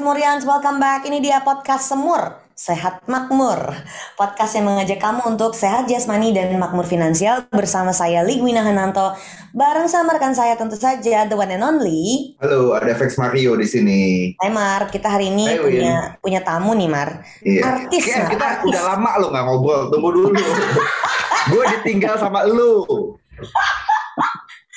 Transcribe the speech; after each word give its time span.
Semurians, 0.00 0.48
welcome 0.48 0.80
back. 0.80 1.04
Ini 1.04 1.20
dia 1.20 1.44
podcast 1.44 1.92
Semur, 1.92 2.32
Sehat 2.56 3.04
Makmur. 3.04 3.68
Podcast 4.16 4.56
yang 4.56 4.72
mengajak 4.72 4.96
kamu 4.96 5.20
untuk 5.28 5.52
sehat 5.52 5.92
jasmani 5.92 6.32
dan 6.32 6.48
makmur 6.56 6.88
finansial 6.88 7.44
bersama 7.52 7.92
saya 7.92 8.24
Ligwina 8.24 8.64
Hananto. 8.64 9.12
Bareng 9.52 9.92
sama 9.92 10.16
rekan 10.16 10.32
saya 10.32 10.56
tentu 10.56 10.80
saja, 10.80 11.28
the 11.28 11.36
one 11.36 11.52
and 11.52 11.60
only. 11.60 12.32
Halo, 12.40 12.72
ada 12.72 12.96
Vex 12.96 13.20
Mario 13.20 13.60
di 13.60 13.68
sini. 13.68 14.00
Hai 14.40 14.48
Mar, 14.48 14.88
kita 14.88 15.12
hari 15.12 15.28
ini 15.28 15.44
Hai, 15.44 15.60
Win. 15.60 15.68
punya 15.68 15.94
punya 16.24 16.40
tamu 16.48 16.72
nih 16.72 16.88
Mar. 16.88 17.20
Iya. 17.44 17.60
Artis, 17.60 18.04
Kayak 18.08 18.40
kita 18.40 18.46
artis. 18.56 18.72
udah 18.72 18.82
lama 18.96 19.10
lo 19.20 19.26
nggak 19.28 19.44
ngobrol. 19.44 19.82
Tunggu 19.92 20.08
dulu. 20.16 20.32
gue 21.52 21.64
ditinggal 21.76 22.16
sama 22.16 22.48
lu. 22.48 22.88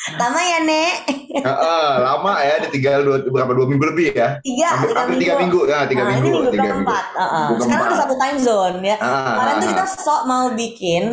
Lama 0.04 0.36
ya 0.38 0.60
Nek? 0.60 0.96
Heeh, 1.34 1.88
lama 1.98 2.34
ya, 2.38 2.56
ditinggal 2.62 3.00
dua, 3.02 3.18
berapa 3.24 3.52
dua 3.52 3.66
minggu 3.66 3.86
lebih 3.88 4.12
ya? 4.12 4.38
Tiga, 4.40 4.68
Hampir, 4.70 4.92
tiga 4.92 5.00
hampir 5.00 5.10
minggu. 5.10 5.24
tiga 5.24 5.36
minggu 5.40 5.60
ya, 5.64 5.80
tiga 5.88 6.02
Nah, 6.02 6.10
minggu. 6.10 6.20
ini 6.20 6.30
minggu 6.30 6.52
tiga 6.52 6.64
keempat. 6.70 7.06
Heeh. 7.16 7.46
Minggu 7.48 7.64
Sekarang 7.64 7.86
udah 7.86 8.00
satu 8.00 8.16
time 8.18 8.38
zone 8.38 8.78
ya. 8.84 8.96
Ah, 8.98 9.08
Kemarin 9.34 9.54
tuh 9.54 9.64
ah, 9.64 9.72
kita 9.72 9.84
sok 9.96 10.22
mau 10.26 10.46
bikin 10.52 11.04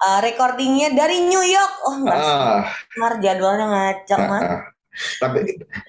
uh, 0.00 0.18
recordingnya 0.20 0.88
dari 0.92 1.16
New 1.22 1.42
York. 1.42 1.72
Oh 1.82 1.94
enggak, 1.96 2.16
Ah, 2.16 2.58
Mar 2.96 3.12
jadwalnya 3.18 3.66
ngacak 3.66 4.14
ah, 4.16 4.28
Mar. 4.28 4.42
ah. 4.44 4.60
Tapi 4.96 5.38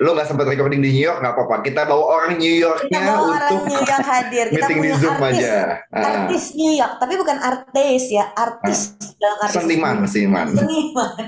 lo 0.01 0.11
nggak 0.11 0.27
sempat 0.27 0.45
recording 0.45 0.83
di 0.83 0.91
New 0.91 1.05
York 1.05 1.23
nggak 1.23 1.31
apa-apa. 1.31 1.55
Kita 1.61 1.85
bawa 1.85 2.03
orang 2.19 2.31
New 2.35 2.51
Kita 2.51 2.65
Yorknya 2.65 2.99
bawa 3.07 3.21
orang 3.29 3.49
untuk 3.53 3.63
New 3.63 3.79
York 3.79 4.03
hadir. 4.03 4.45
Kita 4.49 4.57
meeting 4.59 4.75
di 4.75 4.81
punya 4.83 4.97
Zoom 4.99 5.15
artis. 5.15 5.37
aja. 5.39 5.55
Ah, 5.87 6.01
Artis 6.03 6.43
New 6.53 6.73
York, 6.73 6.93
tapi 6.97 7.13
bukan 7.15 7.37
artis 7.39 8.03
ya, 8.09 8.25
artis 8.33 8.79
dalam 9.15 9.37
artis 9.39 9.55
seniman, 9.55 9.95
seniman. 10.03 10.47
Seniman. 10.51 11.25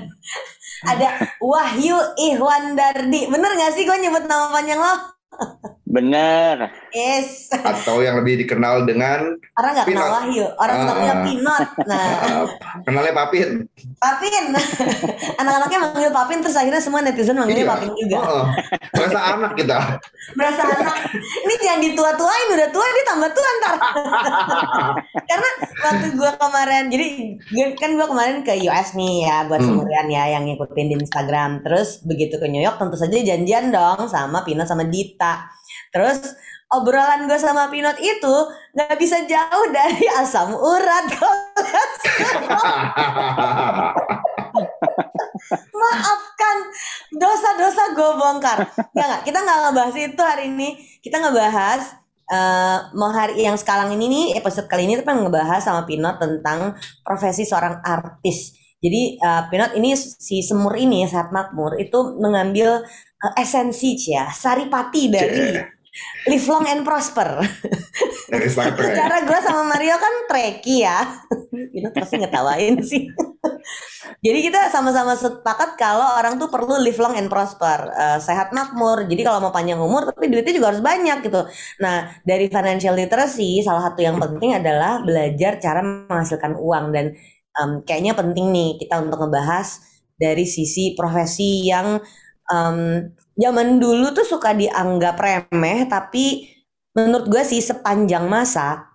Ada 0.84 1.36
Wahyu 1.40 1.96
Ihwan 2.16 2.76
Dardi. 2.76 3.28
Bener 3.28 3.50
gak 3.56 3.72
sih 3.76 3.84
gue 3.84 3.96
nyebut 4.00 4.24
nama 4.24 4.48
panjang 4.52 4.80
lo? 4.80 4.94
Bener. 5.90 6.70
Yes. 6.94 7.50
Atau 7.50 7.98
yang 7.98 8.22
lebih 8.22 8.46
dikenal 8.46 8.86
dengan 8.86 9.34
Orang 9.58 9.72
gak 9.74 9.90
kenal 9.90 10.06
Pinot. 10.06 10.14
Wahyu. 10.22 10.46
Orang 10.54 10.70
Ah, 10.72 10.80
kenalnya 10.86 11.10
ah. 11.12 11.22
Pinot. 11.26 11.66
Nah, 11.82 12.04
uh, 12.22 12.46
kenalnya 12.86 13.12
Papin. 13.12 13.48
Papin. 13.98 14.44
Anak-anaknya 15.42 15.78
manggil 15.82 16.12
Papin, 16.14 16.38
terus 16.40 16.54
akhirnya 16.54 16.78
semua 16.78 17.02
netizen 17.02 17.34
manggilnya 17.34 17.66
Iya. 17.66 17.72
Papin 17.74 17.90
juga. 17.98 18.18
Heeh. 18.22 18.44
Berasa 18.94 19.18
anak 19.34 19.52
kita. 19.58 19.78
Berasa 20.38 20.62
anak. 20.62 20.96
Ini 21.18 21.54
jangan 21.58 21.80
ditua-tuain, 21.82 22.48
udah 22.54 22.68
tua 22.70 22.86
dia 22.86 23.04
tambah 23.04 23.30
tua 23.34 23.48
ntar. 23.58 23.74
Karena 25.26 25.48
waktu 25.82 26.06
gue 26.14 26.30
kemarin, 26.38 26.84
jadi 26.86 27.06
kan 27.74 27.90
gue 27.92 28.06
kemarin 28.06 28.36
ke 28.42 28.54
US 28.66 28.94
nih 28.94 29.26
ya 29.26 29.36
buat 29.44 29.58
Hmm. 29.60 29.76
semurian 29.76 30.06
ya 30.06 30.24
yang 30.38 30.46
ngikutin 30.46 30.86
di 30.86 30.94
Instagram. 30.96 31.66
Terus 31.66 32.00
begitu 32.02 32.38
ke 32.38 32.46
New 32.46 32.62
York 32.62 32.78
tentu 32.78 32.94
saja 32.94 33.12
janjian 33.12 33.68
dong 33.68 34.06
sama 34.06 34.40
Pinot 34.40 34.64
sama 34.64 34.86
Dita. 34.86 35.50
Terus 35.90 36.38
obrolan 36.70 37.26
gue 37.26 37.38
sama 37.38 37.66
Pinot 37.66 37.98
itu 37.98 38.34
nggak 38.78 38.94
bisa 38.94 39.26
jauh 39.26 39.66
dari 39.74 40.06
asam 40.22 40.54
urat. 40.54 41.06
Maafkan 45.80 46.56
dosa-dosa 47.18 47.82
gue 47.98 48.10
bongkar. 48.14 48.70
Nggak, 48.94 49.06
nggak, 49.06 49.22
kita 49.26 49.38
nggak 49.42 49.58
ngebahas 49.66 49.96
itu 49.98 50.22
hari 50.22 50.44
ini. 50.46 50.78
Kita 51.02 51.18
ngebahas 51.18 51.98
eh 52.30 52.78
mau 52.94 53.10
hari 53.10 53.42
yang 53.42 53.58
sekarang 53.58 53.90
ini 53.98 54.06
nih 54.06 54.38
episode 54.38 54.70
kali 54.70 54.86
ini 54.86 55.02
tuh 55.02 55.10
ngebahas 55.10 55.66
sama 55.66 55.82
Pinot 55.82 56.22
tentang 56.22 56.78
profesi 57.02 57.42
seorang 57.42 57.82
artis. 57.82 58.54
Jadi 58.78 59.18
eh, 59.18 59.42
Pinot 59.50 59.74
ini 59.74 59.98
si 59.98 60.38
semur 60.46 60.78
ini 60.78 61.02
saat 61.10 61.34
makmur 61.34 61.74
itu 61.82 62.14
mengambil 62.22 62.86
eh, 63.18 63.42
esensi 63.42 63.98
ya 63.98 64.30
saripati 64.30 65.02
dari 65.10 65.79
live 66.28 66.46
long 66.46 66.66
and 66.70 66.82
prosper. 66.86 67.42
Secara 68.30 69.26
gue 69.26 69.38
sama 69.42 69.62
Mario 69.66 69.96
kan 69.98 70.14
treki 70.30 70.86
ya. 70.86 70.98
Pinot 71.50 71.92
pasti 71.94 72.14
ngetawain 72.22 72.78
sih. 72.82 73.10
Jadi 74.20 74.38
kita 74.44 74.68
sama-sama 74.68 75.16
sepakat 75.16 75.80
kalau 75.80 76.04
orang 76.20 76.36
tuh 76.36 76.52
perlu 76.52 76.76
live 76.76 77.00
long 77.00 77.16
and 77.16 77.32
prosper, 77.32 77.88
eh, 77.88 78.18
sehat 78.20 78.52
makmur. 78.52 79.08
Jadi 79.08 79.22
kalau 79.24 79.40
mau 79.40 79.52
panjang 79.54 79.80
umur, 79.80 80.12
tapi 80.12 80.28
duitnya 80.28 80.52
juga 80.52 80.76
harus 80.76 80.82
banyak 80.84 81.24
gitu. 81.24 81.40
Nah 81.80 82.20
dari 82.22 82.46
financial 82.52 82.94
literacy, 82.94 83.64
salah 83.64 83.90
satu 83.90 84.00
yang 84.04 84.20
penting 84.20 84.60
adalah 84.60 85.00
belajar 85.00 85.56
cara 85.56 85.80
menghasilkan 85.80 86.52
uang 86.60 86.92
dan 86.92 87.16
em, 87.56 87.70
kayaknya 87.86 88.12
penting 88.14 88.52
nih 88.52 88.70
kita 88.78 89.00
untuk 89.00 89.24
ngebahas 89.26 89.68
dari 90.20 90.44
sisi 90.44 90.92
profesi 90.92 91.64
yang 91.64 91.98
em, 92.52 93.08
zaman 93.40 93.80
dulu 93.80 94.12
tuh 94.12 94.28
suka 94.28 94.52
dianggap 94.52 95.16
remeh, 95.16 95.88
tapi 95.88 96.52
menurut 96.92 97.26
gue 97.32 97.42
sih 97.42 97.64
sepanjang 97.64 98.28
masa 98.28 98.92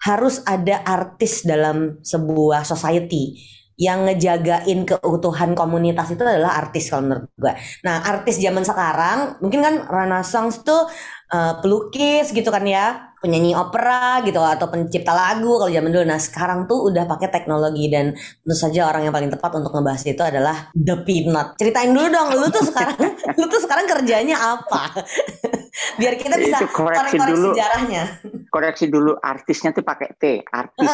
harus 0.00 0.40
ada 0.48 0.80
artis 0.86 1.44
dalam 1.44 2.00
sebuah 2.00 2.64
society 2.64 3.36
yang 3.80 4.04
ngejagain 4.04 4.84
keutuhan 4.84 5.56
komunitas 5.56 6.12
itu 6.12 6.20
adalah 6.20 6.60
artis 6.60 6.92
kalau 6.92 7.08
menurut 7.08 7.32
gue. 7.32 7.52
Nah 7.80 8.04
artis 8.04 8.36
zaman 8.36 8.60
sekarang 8.60 9.40
mungkin 9.40 9.64
kan 9.64 9.74
Renaissance 9.88 10.60
tuh 10.60 10.84
eh, 11.30 11.54
pelukis 11.62 12.34
gitu 12.34 12.50
kan 12.50 12.66
ya, 12.66 13.10
penyanyi 13.20 13.52
opera 13.52 14.24
gitu 14.24 14.40
atau 14.40 14.72
pencipta 14.72 15.12
lagu 15.12 15.60
kalau 15.60 15.68
zaman 15.68 15.92
dulu. 15.92 16.04
Nah 16.08 16.16
sekarang 16.16 16.64
tuh 16.64 16.88
udah 16.88 17.04
pakai 17.04 17.28
teknologi 17.28 17.92
dan 17.92 18.16
tentu 18.16 18.56
saja 18.56 18.88
orang 18.88 19.06
yang 19.06 19.14
paling 19.14 19.28
tepat 19.28 19.60
untuk 19.60 19.76
ngebahas 19.76 20.02
itu 20.08 20.22
adalah 20.24 20.56
The 20.72 21.04
Peanut. 21.04 21.60
Ceritain 21.60 21.92
dulu 21.92 22.08
dong, 22.08 22.28
lu 22.40 22.48
tuh 22.48 22.64
sekarang 22.64 22.96
lu 23.38 23.46
tuh 23.46 23.60
sekarang 23.60 23.84
kerjanya 23.84 24.36
apa? 24.40 25.04
Biar 26.00 26.16
kita 26.16 26.40
bisa 26.40 26.64
korek-korek 26.66 27.36
dulu. 27.36 27.52
sejarahnya. 27.52 28.04
Koreksi 28.50 28.90
dulu 28.90 29.14
artisnya 29.22 29.70
tuh 29.70 29.86
pakai 29.86 30.10
T, 30.18 30.42
artis. 30.42 30.90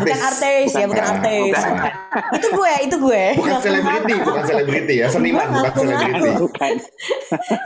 bukan 0.00 0.18
artis 0.18 0.70
ya, 0.72 0.88
bukan 0.88 1.04
Bukan. 1.04 1.12
artis. 1.20 1.54
Bukan. 1.60 1.92
itu 2.40 2.48
gue, 2.48 2.72
itu 2.88 2.96
gue. 2.96 3.24
Bukan 3.36 3.58
selebriti, 3.60 4.14
bukan 4.24 4.42
selebriti 4.48 4.94
ya, 5.04 5.06
seniman 5.12 5.46
bukan 5.52 5.72
selebriti. 5.76 6.30
Bukan. 6.40 6.72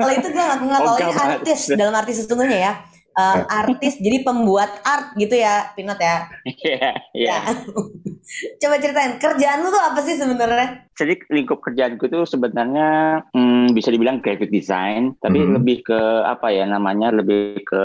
Kalau 0.03 0.13
itu 0.19 0.29
gue 0.35 0.43
ngaku-ngaku. 0.43 0.83
Oh, 0.91 0.97
ini 0.99 1.13
gambar. 1.15 1.27
artis 1.39 1.61
dalam 1.79 1.95
arti 1.95 2.13
sesungguhnya 2.19 2.59
ya. 2.59 2.73
Eh, 3.11 3.39
artis 3.51 3.99
jadi 3.99 4.23
pembuat 4.23 4.71
art 4.87 5.19
gitu 5.19 5.35
ya, 5.35 5.75
Pinot 5.75 5.99
ya. 5.99 6.31
Iya, 6.47 6.91
iya. 7.11 7.27
Ya. 7.27 7.39
Coba 8.63 8.79
ceritain 8.79 9.19
kerjaan 9.19 9.67
lu 9.67 9.75
tuh 9.75 9.83
apa 9.83 9.99
sih 10.07 10.15
sebenarnya? 10.15 10.87
Jadi 10.95 11.17
lingkup 11.33 11.65
kerjaanku 11.65 12.07
tuh 12.07 12.29
sebenarnya 12.29 13.21
hmm, 13.33 13.73
bisa 13.75 13.91
dibilang 13.91 14.21
graphic 14.23 14.53
design, 14.53 15.17
tapi 15.25 15.43
Hmm. 15.43 15.57
lebih 15.59 15.83
ke 15.83 16.01
apa 16.23 16.53
ya 16.53 16.69
namanya, 16.69 17.11
lebih 17.11 17.65
ke 17.65 17.85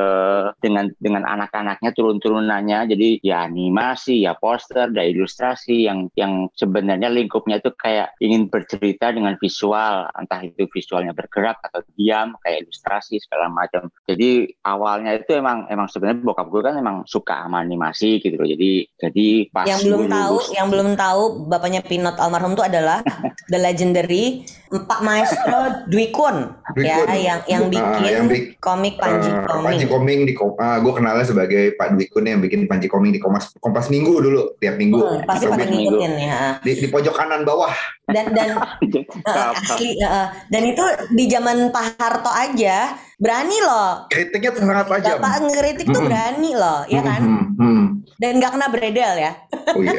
dengan 0.60 0.92
dengan 1.00 1.24
anak-anaknya 1.26 1.96
turun-turunannya. 1.96 2.86
Jadi 2.92 3.24
ya 3.26 3.48
animasi, 3.50 4.28
ya 4.28 4.36
poster, 4.38 4.92
ada 4.92 5.02
ilustrasi 5.02 5.88
yang 5.90 6.12
yang 6.20 6.52
sebenarnya 6.60 7.10
lingkupnya 7.10 7.64
itu 7.64 7.72
kayak 7.80 8.14
ingin 8.22 8.52
bercerita 8.52 9.10
dengan 9.10 9.40
visual, 9.40 10.12
entah 10.14 10.44
itu 10.44 10.68
visualnya 10.70 11.16
bergerak 11.16 11.58
atau 11.66 11.82
diam, 11.98 12.36
kayak 12.44 12.68
ilustrasi 12.68 13.18
segala 13.24 13.50
macam. 13.50 13.88
Jadi 14.06 14.52
awalnya 14.68 15.15
itu 15.18 15.32
emang 15.32 15.66
emang 15.68 15.88
sebenarnya 15.88 16.22
bokap 16.22 16.48
gue 16.48 16.62
kan 16.62 16.74
emang 16.74 17.04
suka 17.04 17.42
sama 17.42 17.60
animasi 17.60 18.20
gitu 18.20 18.36
loh. 18.36 18.46
Jadi 18.46 18.72
jadi 18.96 19.28
pas 19.50 19.66
Yang 19.66 19.82
belum 19.86 20.02
tahu 20.08 20.36
Bus. 20.36 20.48
yang 20.52 20.68
belum 20.68 20.90
tahu, 20.94 21.22
bapaknya 21.46 21.82
Pinot 21.82 22.16
almarhum 22.16 22.54
itu 22.54 22.64
adalah 22.64 23.00
the 23.52 23.58
legendary 23.58 24.44
Pak 24.68 25.00
Maestro 25.00 25.88
Dwi 25.88 26.10
Kun, 26.10 26.52
Dwi 26.74 26.84
ya, 26.84 27.08
yang 27.08 27.40
yang 27.46 27.64
Ah, 27.64 27.70
bikin 27.70 28.02
yang 28.04 28.26
bik- 28.28 28.60
komik 28.60 28.98
Panji 28.98 29.30
Eh, 29.30 29.46
Koming. 29.46 29.66
Panji 29.72 29.86
Koming 29.86 30.20
di 30.26 30.34
Kom- 30.34 30.58
ah, 30.58 30.78
gue 30.78 30.92
kenalnya 30.92 31.24
sebagai 31.24 31.64
Pak 31.74 31.96
Dwi 31.96 32.06
Kun 32.08 32.26
yang 32.26 32.40
bikin 32.40 32.66
Panji 32.66 32.86
Koming 32.86 33.10
di 33.10 33.22
Kompas 33.22 33.56
Kompas 33.56 33.88
Minggu 33.88 34.20
dulu 34.20 34.58
tiap 34.58 34.76
minggu. 34.76 35.00
Hmm, 35.00 35.24
pasti 35.24 35.46
pada 35.46 35.64
ngikutin 35.64 36.14
ya. 36.18 36.60
di, 36.60 36.72
di 36.76 36.88
pojok 36.88 37.14
kanan 37.14 37.42
bawah. 37.42 37.72
Dan 38.06 38.36
dan 38.36 38.60
uh, 39.32 39.54
asli 39.56 39.96
uh, 39.98 40.30
dan 40.48 40.62
itu 40.64 40.84
di 41.10 41.26
zaman 41.26 41.72
Pak 41.72 41.96
Harto 41.96 42.30
aja 42.30 42.94
berani 43.16 43.58
loh. 43.64 44.08
Kritiknya 44.12 44.52
sangat 44.56 44.88
tajam. 44.92 45.18
Bapak 45.20 45.48
ngeritik 45.48 45.88
tuh 45.88 46.04
Mm-mm. 46.04 46.10
berani 46.12 46.52
loh, 46.52 46.80
ya 46.92 47.02
kan? 47.02 47.22
Hmm, 47.24 47.46
hmm. 47.56 47.84
Dan 48.20 48.32
nggak 48.40 48.52
kena 48.56 48.68
beredel 48.72 49.14
ya. 49.20 49.32
Oh 49.72 49.82
iya. 49.82 49.96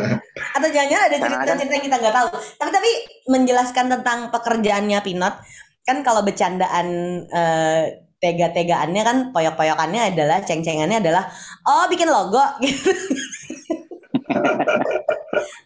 Atau 0.56 0.68
jangan-jangan 0.72 1.04
ada 1.08 1.16
cerita-cerita 1.20 1.72
yang 1.76 1.84
kita 1.84 1.96
nggak 2.00 2.16
tahu. 2.16 2.28
Tapi 2.56 2.70
tapi 2.72 2.90
menjelaskan 3.28 3.86
tentang 3.92 4.18
pekerjaannya 4.32 4.98
Pinot, 5.04 5.34
kan 5.84 5.96
kalau 6.02 6.24
bercandaan 6.24 6.86
eh, 7.28 8.06
tega-tegaannya 8.16 9.02
kan 9.04 9.16
poyok-poyokannya 9.30 10.16
adalah 10.16 10.40
ceng-cengannya 10.42 11.04
adalah 11.04 11.28
oh 11.68 11.84
bikin 11.86 12.08
logo 12.08 12.42
gitu. 12.64 12.90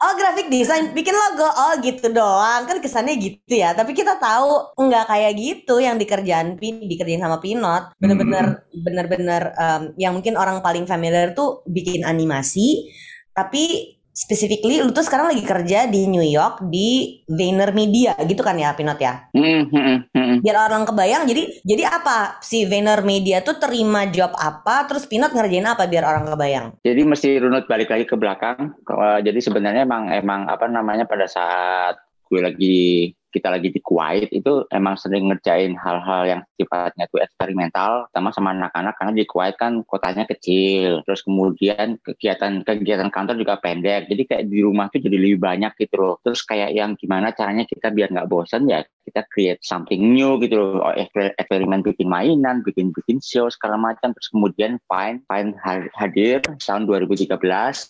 oh 0.01 0.13
graphic 0.17 0.49
design 0.49 0.97
bikin 0.97 1.13
logo. 1.13 1.47
Oh 1.47 1.73
gitu 1.85 2.09
doang. 2.11 2.65
Kan 2.65 2.81
kesannya 2.81 3.21
gitu 3.21 3.55
ya. 3.55 3.77
Tapi 3.77 3.93
kita 3.93 4.17
tahu 4.17 4.75
nggak 4.81 5.05
kayak 5.07 5.33
gitu 5.37 5.79
yang 5.79 6.01
dikerjaan 6.01 6.57
pin 6.57 6.81
dikerjain 6.85 7.21
sama 7.21 7.39
Pinot. 7.39 7.93
Bener-bener 8.01 8.65
bener-bener 8.73 9.43
em, 9.55 9.83
yang 10.01 10.17
mungkin 10.17 10.41
orang 10.41 10.65
paling 10.65 10.89
familiar 10.89 11.37
tuh 11.37 11.61
bikin 11.69 12.03
animasi. 12.09 12.89
Tapi 13.37 13.97
specifically 14.11 14.83
lu 14.83 14.91
tuh 14.91 15.07
sekarang 15.07 15.31
lagi 15.31 15.45
kerja 15.47 15.87
di 15.87 16.11
New 16.11 16.25
York 16.25 16.67
di 16.67 17.21
Vayner 17.31 17.71
Media 17.71 18.15
gitu 18.27 18.43
kan 18.43 18.59
ya 18.59 18.75
Pinot 18.75 18.99
ya? 18.99 19.31
Hmm, 19.33 19.71
hmm, 19.71 20.43
biar 20.43 20.57
orang 20.71 20.85
kebayang 20.85 21.25
jadi 21.31 21.43
jadi 21.63 21.83
apa? 21.89 22.43
Si 22.43 22.67
Vayner 22.67 23.01
Media 23.07 23.41
tuh 23.41 23.57
terima 23.57 24.09
job 24.11 24.35
apa 24.37 24.85
terus 24.91 25.07
Pinot 25.07 25.33
ngerjain 25.33 25.67
apa 25.67 25.87
biar 25.87 26.05
orang 26.05 26.27
kebayang? 26.29 26.67
Jadi 26.83 27.01
mesti 27.07 27.29
runut 27.39 27.65
balik 27.71 27.91
lagi 27.91 28.05
ke 28.05 28.17
belakang. 28.19 28.77
Kalau- 28.85 29.21
Jadi 29.21 29.41
sebenarnya 29.41 29.85
emang 29.85 30.09
emang 30.11 30.49
apa 30.49 30.67
namanya 30.67 31.05
pada 31.05 31.29
saat 31.29 31.99
gue 32.31 32.41
lagi 32.41 33.11
kita 33.33 33.49
lagi 33.49 33.73
di 33.73 33.81
Kuwait 33.81 34.29
itu 34.35 34.67
emang 34.75 34.99
sering 35.01 35.31
ngerjain 35.31 35.75
hal-hal 35.79 36.23
yang 36.27 36.41
sifatnya 36.59 37.07
tuh 37.09 37.23
eksperimental 37.23 38.11
sama 38.13 38.31
sama 38.35 38.53
anak-anak 38.53 38.95
karena 38.99 39.13
di 39.17 39.25
Kuwait 39.25 39.57
kan 39.57 39.83
kotanya 39.87 40.29
kecil 40.29 41.01
terus 41.09 41.25
kemudian 41.25 41.97
kegiatan 42.05 42.63
kegiatan 42.67 43.09
kantor 43.09 43.39
juga 43.39 43.57
pendek 43.63 44.11
jadi 44.11 44.23
kayak 44.27 44.45
di 44.51 44.59
rumah 44.61 44.91
tuh 44.91 45.01
jadi 45.01 45.17
lebih 45.17 45.41
banyak 45.41 45.73
gitu 45.79 45.95
loh. 45.97 46.15
Terus 46.27 46.43
kayak 46.43 46.71
yang 46.75 46.99
gimana 46.99 47.31
caranya 47.31 47.65
kita 47.65 47.95
biar 47.95 48.11
nggak 48.11 48.29
bosan 48.31 48.67
ya 48.67 48.83
kita 49.11 49.27
create 49.29 49.59
something 49.61 50.15
new 50.15 50.39
gitu 50.39 50.55
loh 50.55 50.69
Oh, 50.81 50.95
eksper- 50.95 51.35
eksperimen 51.35 51.83
bikin 51.83 52.07
mainan 52.07 52.63
bikin 52.63 52.89
bikin 52.91 53.19
show 53.19 53.47
segala 53.47 53.75
macam 53.77 54.11
terus 54.11 54.31
kemudian 54.31 54.79
Fine 54.87 55.27
Fine 55.27 55.53
ha- 55.59 55.91
hadir 55.93 56.39
tahun 56.57 56.87
2013 56.87 57.37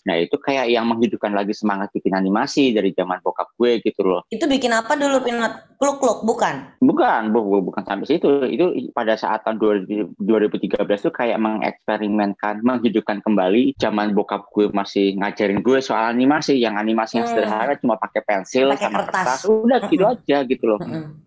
nah 0.03 0.15
itu 0.17 0.35
kayak 0.35 0.67
yang 0.67 0.83
menghidupkan 0.83 1.31
lagi 1.31 1.53
semangat 1.53 1.87
bikin 1.91 2.11
animasi 2.11 2.73
dari 2.73 2.89
zaman 2.91 3.21
bokap 3.21 3.53
gue 3.55 3.79
gitu 3.79 4.01
loh 4.01 4.25
itu 4.27 4.43
bikin 4.43 4.73
apa 4.73 4.93
dulu 4.93 5.21
Pinot 5.21 5.77
kluk-kluk 5.77 6.21
bukan 6.23 6.73
Bukan, 6.81 7.29
bu, 7.29 7.41
bu- 7.41 7.61
bukan 7.63 7.85
sampai 7.85 8.09
situ. 8.09 8.25
Itu 8.43 8.65
pada 8.89 9.13
saat 9.13 9.45
tahun 9.45 9.61
2000 9.61 10.17
2013 10.17 10.81
tuh 10.99 11.13
kayak 11.13 11.37
mengeksperimenkan, 11.37 12.61
menghidupkan 12.61 13.21
kembali 13.21 13.77
zaman 13.77 14.13
bokap 14.13 14.49
gue 14.49 14.69
masih 14.71 15.13
ngajarin 15.15 15.61
gue 15.61 15.77
soal 15.77 16.09
animasi, 16.09 16.57
yang 16.57 16.77
animasi 16.77 17.17
yang 17.17 17.29
Hmm. 17.29 17.37
sederhana 17.37 17.73
cuma 17.77 17.95
pakai 17.95 18.21
pensil 18.23 18.69
Pakai 18.71 18.87
sama 18.87 18.97
kertas. 18.99 19.13
kertas. 19.13 19.41
Udah 19.45 19.79
gitu 19.87 20.03
aja 20.03 20.37
gitu 20.43 20.63
loh. 20.65 20.79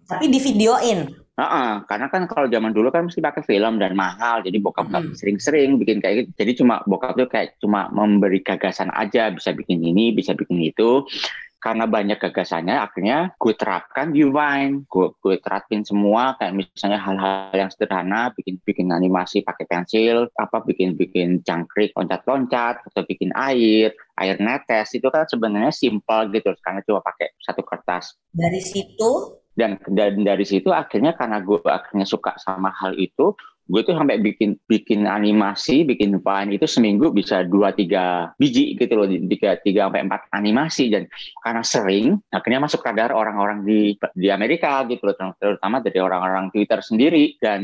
Tapi 0.05 0.29
di 0.29 0.39
videoin 0.39 1.25
Heeh, 1.35 1.83
karena 1.91 2.07
kan 2.07 2.31
kalau 2.31 2.47
zaman 2.47 2.71
dulu 2.71 2.95
kan 2.95 3.11
mesti 3.11 3.19
pakai 3.19 3.43
film 3.43 3.83
dan 3.83 3.99
mahal, 3.99 4.47
jadi 4.47 4.55
bokap 4.63 4.87
nggak 4.87 5.03
Mm-mm. 5.03 5.19
sering-sering 5.19 5.83
bikin 5.83 5.99
kayak 5.99 6.15
gitu. 6.23 6.31
Jadi 6.39 6.53
cuma 6.63 6.79
bokap 6.87 7.19
tuh 7.19 7.27
kayak 7.27 7.59
cuma 7.59 7.91
memberi 7.91 8.39
gagasan 8.39 8.87
aja, 8.95 9.35
bisa 9.35 9.51
bikin 9.51 9.83
ini, 9.83 10.15
bisa 10.15 10.31
bikin 10.39 10.63
itu. 10.63 11.03
Karena 11.59 11.91
banyak 11.91 12.21
gagasannya, 12.21 12.77
akhirnya 12.77 13.35
gue 13.35 13.55
terapkan 13.57 14.15
di 14.15 14.23
Vine. 14.23 14.87
Gue, 14.87 15.11
gue 15.19 15.35
terapin 15.43 15.83
semua, 15.83 16.39
kayak 16.39 16.55
misalnya 16.55 17.01
hal-hal 17.03 17.51
yang 17.57 17.71
sederhana, 17.73 18.31
bikin 18.37 18.63
bikin 18.63 18.95
animasi 18.95 19.43
pakai 19.43 19.67
pensil, 19.67 20.31
apa 20.39 20.63
bikin 20.63 20.95
bikin 20.95 21.43
jangkrik 21.43 21.91
loncat-loncat, 21.99 22.79
atau 22.85 23.03
bikin 23.11 23.35
air, 23.35 23.91
air 24.23 24.37
netes 24.39 24.95
itu 24.95 25.09
kan 25.11 25.27
sebenarnya 25.27 25.75
simpel 25.75 26.31
gitu, 26.31 26.55
karena 26.63 26.79
cuma 26.87 27.03
pakai 27.03 27.35
satu 27.43 27.65
kertas 27.67 28.15
dari 28.31 28.61
situ 28.63 29.43
dan 29.55 29.79
dari 30.19 30.43
situ 30.43 30.75
akhirnya 30.75 31.15
karena 31.15 31.39
gue 31.39 31.63
akhirnya 31.63 32.07
suka 32.07 32.35
sama 32.43 32.75
hal 32.75 32.99
itu 32.99 33.35
gue 33.65 33.81
tuh 33.81 33.97
sampai 33.97 34.21
bikin 34.21 34.61
bikin 34.69 35.09
animasi 35.09 35.89
bikin 35.89 36.21
Vine 36.21 36.53
itu 36.53 36.69
seminggu 36.69 37.09
bisa 37.11 37.45
dua 37.49 37.73
tiga 37.73 38.37
biji 38.37 38.77
gitu 38.77 38.93
loh 38.93 39.09
tiga 39.09 39.57
tiga 39.65 39.89
sampai 39.89 40.05
empat 40.05 40.29
animasi. 40.37 40.93
Dan 40.93 41.09
karena 41.41 41.65
sering 41.65 42.21
akhirnya 42.29 42.61
masuk 42.65 42.85
radar 42.85 43.17
orang-orang 43.17 43.65
di 43.65 43.97
di 44.13 44.29
Amerika 44.29 44.85
gitu 44.85 45.09
loh 45.09 45.17
terutama 45.41 45.81
dari 45.81 45.99
orang-orang 46.01 46.53
Twitter 46.53 46.81
sendiri. 46.85 47.41
Dan 47.41 47.63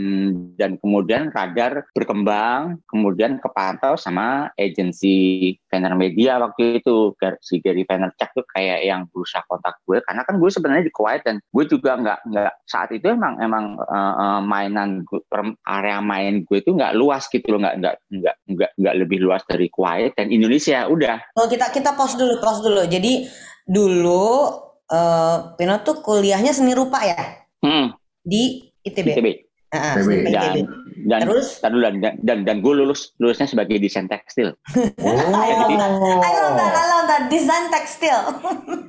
dan 0.56 0.80
kemudian 0.80 1.28
radar 1.32 1.84
berkembang 1.92 2.80
kemudian 2.88 3.36
kepantau 3.40 4.00
sama 4.00 4.48
agensi 4.56 5.52
Vayner 5.68 5.94
Media 5.96 6.40
waktu 6.40 6.80
itu. 6.80 7.12
Si 7.44 7.60
Gary 7.60 7.84
Vaynerchuk 7.84 8.30
tuh 8.32 8.44
kayak 8.56 8.84
yang 8.88 9.04
berusaha 9.12 9.44
kontak 9.46 9.76
gue. 9.84 10.00
Karena 10.04 10.24
kan 10.24 10.40
gue 10.40 10.50
sebenarnya 10.50 10.84
di 10.88 10.92
Kuwait 10.92 11.22
dan 11.24 11.38
gue 11.40 11.64
juga 11.68 12.00
nggak 12.00 12.20
nggak 12.32 12.52
saat 12.64 12.90
itu 12.96 13.06
emang 13.12 13.36
emang 13.40 13.76
eh, 13.76 14.40
mainan 14.42 15.04
gue- 15.04 15.24
per- 15.28 15.56
area 15.90 15.98
main 15.98 16.46
gue 16.46 16.58
itu 16.62 16.70
nggak 16.70 16.94
luas 16.94 17.26
gitu 17.26 17.50
loh 17.50 17.58
nggak 17.66 17.74
nggak 17.82 17.94
nggak 18.14 18.36
nggak 18.46 18.70
nggak 18.78 18.94
lebih 19.02 19.18
luas 19.18 19.42
dari 19.50 19.66
Kuwait 19.66 20.14
dan 20.14 20.30
Indonesia 20.30 20.86
udah 20.86 21.18
Oh 21.34 21.50
kita 21.50 21.74
kita 21.74 21.98
pause 21.98 22.14
dulu 22.14 22.38
pause 22.38 22.62
dulu. 22.62 22.86
Jadi 22.86 23.26
dulu 23.66 24.54
eh 24.86 25.36
Pino 25.58 25.74
tuh 25.82 25.98
kuliahnya 25.98 26.54
seni 26.54 26.74
rupa 26.78 27.02
ya 27.02 27.18
hmm, 27.66 27.90
di 28.22 28.70
ITB. 28.86 29.06
ITB 29.18 29.28
Ah, 29.70 29.94
ITB. 29.98 30.02
seni 30.02 30.14
rupa 30.22 30.30
dan 30.30 30.42
ITB. 30.54 30.58
Dan 31.06 31.24
Terus 31.24 31.60
dan 31.64 31.72
dan 31.78 31.94
dan, 32.02 32.14
dan, 32.20 32.38
dan 32.44 32.56
gue 32.60 32.72
lulus 32.74 33.14
lulusnya 33.22 33.48
sebagai 33.48 33.80
desain 33.80 34.10
tekstil 34.10 34.52
Oh. 35.00 35.32
I 35.32 35.52
love 35.56 35.96
that. 36.00 36.20
I 36.20 36.32
love 36.36 36.54
that. 36.56 36.72
I 36.72 36.84
love 36.88 37.06
that. 37.08 37.22
Desain 37.32 37.64
tekstil. 37.72 38.18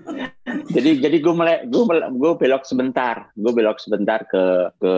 jadi 0.75 0.90
jadi 1.00 1.18
gue 1.24 1.34
mulai 1.34 1.63
gue 1.68 1.84
gue 2.18 2.31
belok 2.36 2.63
sebentar 2.68 3.31
gue 3.40 3.52
belok 3.54 3.80
sebentar 3.80 4.24
ke 4.28 4.68
ke 4.81 4.94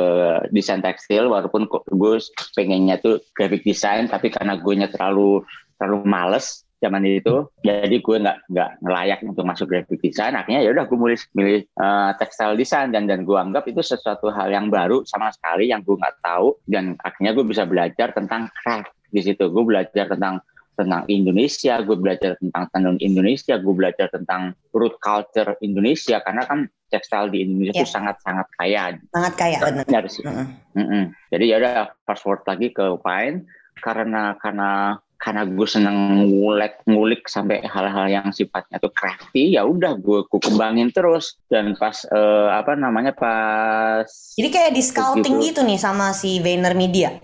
desain 0.50 0.81
tekstil 0.81 1.30
walaupun 1.30 1.69
gue 1.69 2.13
pengennya 2.57 2.98
tuh 3.01 3.21
graphic 3.38 3.62
design 3.62 4.09
tapi 4.09 4.33
karena 4.33 4.57
gue 4.57 4.74
nya 4.74 4.89
terlalu 4.89 5.45
terlalu 5.78 5.99
males 6.07 6.62
zaman 6.83 7.07
itu 7.07 7.47
jadi 7.63 7.95
gue 7.95 8.18
nggak 8.19 8.37
nggak 8.52 8.69
ngelayak 8.83 9.19
untuk 9.23 9.47
masuk 9.47 9.71
graphic 9.71 10.04
design 10.04 10.35
akhirnya 10.35 10.68
ya 10.68 10.75
udah 10.75 10.83
gue 10.83 10.97
milih 10.99 11.21
milih 11.31 11.59
eh, 11.63 12.11
textile 12.19 12.59
design 12.59 12.92
dan 12.92 13.07
dan 13.07 13.23
gue 13.23 13.37
anggap 13.40 13.63
itu 13.71 13.80
sesuatu 13.80 14.28
hal 14.35 14.52
yang 14.52 14.68
baru 14.68 15.07
sama 15.07 15.31
sekali 15.31 15.71
yang 15.71 15.80
gue 15.87 15.95
nggak 15.95 16.19
tahu 16.19 16.59
dan 16.68 16.99
akhirnya 16.99 17.31
gue 17.31 17.45
bisa 17.47 17.63
belajar 17.63 18.11
tentang 18.11 18.52
craft 18.59 18.92
di 19.09 19.23
situ 19.23 19.47
gue 19.47 19.63
belajar 19.63 20.11
tentang 20.11 20.44
tentang 20.73 21.06
Indonesia, 21.06 21.78
gue 21.85 21.94
belajar 21.94 22.33
tentang 22.42 22.66
tenun 22.73 22.97
Indonesia, 22.97 23.61
gue 23.61 23.73
belajar 23.78 24.09
tentang 24.09 24.57
root 24.73 24.97
culture 24.97 25.54
Indonesia 25.61 26.18
karena 26.25 26.49
kan 26.49 26.66
tekstil 26.90 27.30
di 27.30 27.45
Indonesia 27.45 27.78
itu 27.78 27.85
Ya. 27.85 27.94
sangat-sangat 27.94 28.47
kaya 28.57 28.83
Sangat 29.13 29.33
kaya 29.37 29.57
benar. 29.61 29.85
dari 29.85 30.09
situ. 30.09 30.25
Mm-mm. 30.25 30.47
Mm-mm. 30.73 31.04
Jadi 31.30 31.45
ya 31.45 31.56
udah 31.61 31.94
fast 32.09 32.25
forward 32.25 32.42
lagi 32.49 32.73
ke 32.73 32.85
Pine 33.06 33.45
karena 33.85 34.33
karena 34.42 34.97
karena 35.23 35.47
gue 35.47 35.63
seneng 35.63 36.27
ngulik 36.27 36.83
ngulik 36.83 37.31
sampai 37.31 37.63
hal-hal 37.63 38.11
yang 38.11 38.27
sifatnya 38.35 38.75
tuh 38.83 38.92
crafty 38.92 39.56
ya 39.56 39.63
udah 39.63 39.95
gue 39.95 40.27
gue 40.27 40.42
kembangin 40.44 40.92
terus 40.92 41.39
dan 41.47 41.80
pas 41.80 41.95
eh, 42.03 42.49
apa 42.51 42.75
namanya 42.75 43.15
pas 43.15 44.03
Jadi 44.35 44.49
kayak 44.51 44.75
di 44.75 44.83
scouting 44.83 45.39
Begitu. 45.39 45.47
gitu 45.56 45.59
nih 45.63 45.80
sama 45.80 46.11
si 46.11 46.44
Vayner 46.44 46.75
Media. 46.75 47.15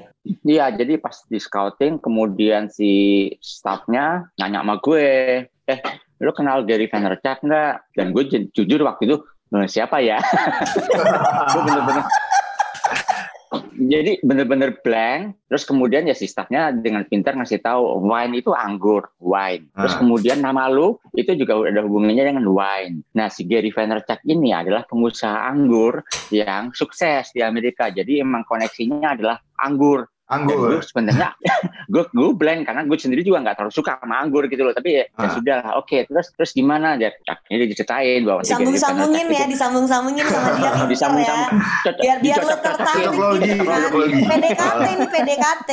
Iya, 0.46 0.72
jadi 0.72 0.96
pas 1.02 1.16
di 1.28 1.42
scouting, 1.42 2.00
kemudian 2.00 2.72
si 2.72 3.26
staffnya 3.42 4.30
nanya 4.38 4.62
sama 4.62 4.76
gue, 4.78 5.06
eh, 5.48 5.80
lu 6.22 6.32
kenal 6.32 6.64
Gary 6.64 6.88
Vaynerchuk 6.88 7.40
nggak? 7.44 7.74
Dan 7.98 8.12
gue 8.14 8.24
ju- 8.30 8.48
jujur 8.54 8.84
waktu 8.86 9.10
itu, 9.10 9.18
"Eh, 9.56 9.68
siapa 9.68 10.00
ya? 10.04 10.20
gue 11.52 11.62
bener-bener 11.66 12.04
jadi 13.80 14.20
bener-bener 14.20 14.76
blank 14.84 15.40
terus 15.48 15.64
kemudian 15.64 16.06
ya 16.06 16.14
si 16.14 16.28
staffnya 16.28 16.76
dengan 16.76 17.08
pintar 17.08 17.34
ngasih 17.40 17.64
tahu 17.64 18.04
wine 18.06 18.38
itu 18.38 18.52
anggur 18.52 19.08
wine. 19.18 19.66
Terus 19.74 19.96
Ah. 19.96 20.00
kemudian 20.04 20.44
nama 20.44 20.68
lu 20.68 21.00
itu 21.16 21.34
juga 21.40 21.58
ada 21.64 21.82
hubungannya 21.82 22.36
dengan 22.36 22.46
wine. 22.46 23.02
Nah 23.16 23.32
si 23.32 23.48
Gary 23.48 23.72
Vaynerchuk 23.74 24.22
ini 24.28 24.54
adalah 24.54 24.86
pengusaha 24.86 25.50
anggur 25.50 26.04
yang 26.30 26.76
sukses 26.76 27.32
di 27.34 27.42
Amerika. 27.42 27.90
Jadi 27.90 28.22
emang 28.22 28.46
koneksinya 28.46 29.16
adalah 29.18 29.42
anggur 29.58 30.06
Anggur. 30.30 30.70
gue 30.72 30.86
sebenarnya 30.86 31.34
gue 31.86 32.04
gue 32.08 32.30
blank 32.32 32.62
karena 32.64 32.82
gue 32.84 32.96
sendiri 32.96 33.22
juga 33.22 33.42
nggak 33.42 33.56
terlalu 33.58 33.74
suka 33.74 33.98
sama 33.98 34.16
anggur 34.20 34.46
gitu 34.46 34.62
loh. 34.62 34.72
Tapi 34.72 34.90
ya, 34.94 35.04
ya 35.08 35.18
Ah. 35.20 35.34
sudah, 35.34 35.60
oke. 35.76 35.98
Terus 36.06 36.28
terus 36.32 36.52
gimana? 36.52 36.96
Dia 36.96 37.10
akhirnya 37.24 37.58
dia 37.60 37.70
diceritain 37.70 38.22
bahwa 38.22 38.42
si 38.42 38.52
Gary 38.52 38.62
itu 38.62 38.78
Disambung-sambungin 38.78 39.18
ternyata 39.20 39.34
ya, 39.34 39.42
itu- 39.42 39.52
disambung-sambungin 39.52 40.26
sama 40.26 40.50
dia 40.54 40.70
disambung 40.94 41.22
ya. 41.22 41.36
Biar 41.96 42.18
biar 42.20 42.38
lo 42.40 42.56
tertarik 42.56 43.10
gitu 43.40 43.64
kan. 43.64 43.82
PDKT 44.30 44.84
ini 44.88 45.06
PDKT. 45.08 45.72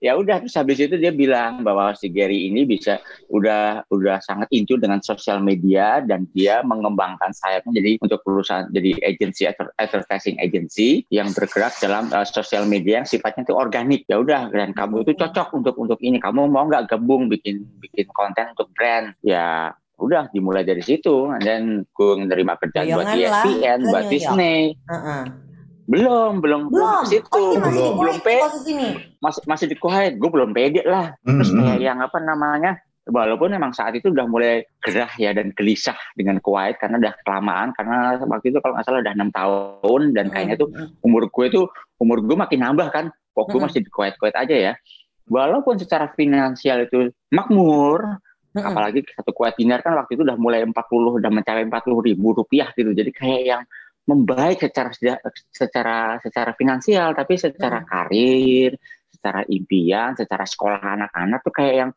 ya 0.00 0.16
udah 0.16 0.40
terus 0.40 0.54
habis 0.54 0.80
itu 0.80 0.96
dia 0.96 1.12
bilang 1.12 1.60
bahwa 1.60 1.92
si 1.92 2.08
Gary 2.08 2.48
ini 2.48 2.64
bisa 2.64 2.96
udah 3.28 3.84
udah 3.86 4.16
sangat 4.20 4.48
into 4.48 4.76
dengan 4.76 4.96
sosial 5.00 5.40
media 5.40 6.00
dan 6.00 6.24
dia 6.30 6.62
mengembangkan 6.62 7.28
sayapnya 7.30 7.74
jadi 7.74 8.00
untuk 8.00 8.22
perusahaan 8.22 8.64
jadi 8.70 8.96
agency 9.02 9.44
adver- 9.44 9.74
advertising 9.76 10.40
agency 10.40 11.04
yang 11.08 11.28
bergerak 11.30 11.74
dalam 11.76 12.08
uh, 12.08 12.24
sosial 12.24 12.64
media 12.64 12.94
yang 12.94 13.08
sifatnya 13.10 13.42
itu 13.42 13.52
organik 13.52 13.88
ya 14.04 14.16
udah. 14.16 14.50
Dan 14.50 14.70
kamu 14.70 15.02
itu 15.02 15.12
cocok 15.14 15.48
untuk 15.52 15.74
untuk 15.76 15.98
ini. 15.98 16.18
Kamu 16.18 16.46
mau 16.46 16.64
nggak 16.64 16.86
gabung 16.88 17.26
bikin 17.26 17.64
bikin 17.78 18.06
konten 18.10 18.52
untuk 18.52 18.70
brand? 18.70 19.14
Ya 19.20 19.70
udah 19.96 20.28
dimulai 20.30 20.62
dari 20.62 20.80
situ. 20.80 21.28
Then 21.38 21.82
gue 21.88 22.12
menerima 22.16 22.52
kerjaan 22.56 22.86
buat 22.88 23.06
Bayangan 23.06 23.18
lah, 23.26 23.44
ESPN 23.44 23.78
ke 23.78 23.88
buat. 23.88 24.04
Disney. 24.06 24.60
Heeh. 24.86 25.22
belum 25.84 26.38
belum 26.38 26.70
Belum. 26.70 27.02
ke 27.02 27.10
situ. 27.10 27.34
Oh 27.34 27.50
di 27.50 27.58
belum 27.58 27.90
belum 27.98 28.14
Kuwait 28.14 28.22
pe 28.22 28.36
posisi 28.38 28.70
ini. 28.70 28.88
masih 29.18 29.42
masih 29.44 29.66
di 29.66 29.74
Kuwait. 29.74 30.12
Gue 30.16 30.30
belum 30.30 30.50
pede 30.50 30.86
lah. 30.86 31.18
Terus 31.20 31.50
Hmm, 31.50 31.66
kayak 31.66 31.78
yang 31.82 31.98
apa 31.98 32.18
namanya 32.18 32.78
walaupun 33.08 33.56
memang 33.56 33.72
saat 33.72 33.96
itu 33.96 34.12
udah 34.12 34.28
mulai 34.28 34.68
gerah 34.84 35.08
ya 35.16 35.32
dan 35.32 35.56
gelisah 35.56 35.96
dengan 36.12 36.36
Kuwait 36.38 36.76
karena 36.76 37.00
udah 37.00 37.14
kelamaan 37.24 37.72
karena 37.72 38.20
waktu 38.20 38.52
itu 38.52 38.58
kalau 38.60 38.76
nggak 38.76 38.86
salah 38.86 39.00
udah 39.00 39.14
enam 39.16 39.30
tahun 39.32 40.02
dan 40.12 40.26
kayaknya 40.28 40.56
tuh 40.60 40.68
umur 41.00 41.32
gue 41.32 41.46
tuh 41.48 41.64
umur 41.96 42.20
gue 42.20 42.36
makin 42.36 42.60
nambah 42.60 42.88
kan 42.92 43.04
kok 43.08 43.46
gue 43.48 43.56
Mm-mm. 43.56 43.64
masih 43.64 43.80
di 43.80 43.90
Kuwait 43.90 44.14
Kuwait 44.20 44.36
aja 44.36 44.52
ya 44.52 44.72
walaupun 45.32 45.80
secara 45.80 46.12
finansial 46.12 46.84
itu 46.84 47.08
makmur 47.32 48.20
Mm-mm. 48.52 48.68
apalagi 48.68 49.00
satu 49.16 49.32
Kuwait 49.32 49.56
dinar 49.56 49.80
kan 49.80 49.96
waktu 49.96 50.20
itu 50.20 50.22
udah 50.28 50.36
mulai 50.36 50.60
40 50.60 50.76
udah 51.24 51.30
mencapai 51.32 51.64
40 51.64 52.08
ribu 52.12 52.36
rupiah 52.36 52.68
gitu 52.76 52.92
jadi 52.92 53.10
kayak 53.16 53.42
yang 53.48 53.62
membaik 54.04 54.60
secara 54.60 54.90
secara 55.48 56.18
secara 56.20 56.50
finansial 56.58 57.14
tapi 57.14 57.38
secara 57.38 57.80
karir 57.86 58.74
secara 59.08 59.44
impian 59.46 60.16
secara 60.16 60.44
sekolah 60.48 60.80
anak-anak 60.80 61.40
tuh 61.44 61.54
kayak 61.54 61.74
yang 61.76 61.90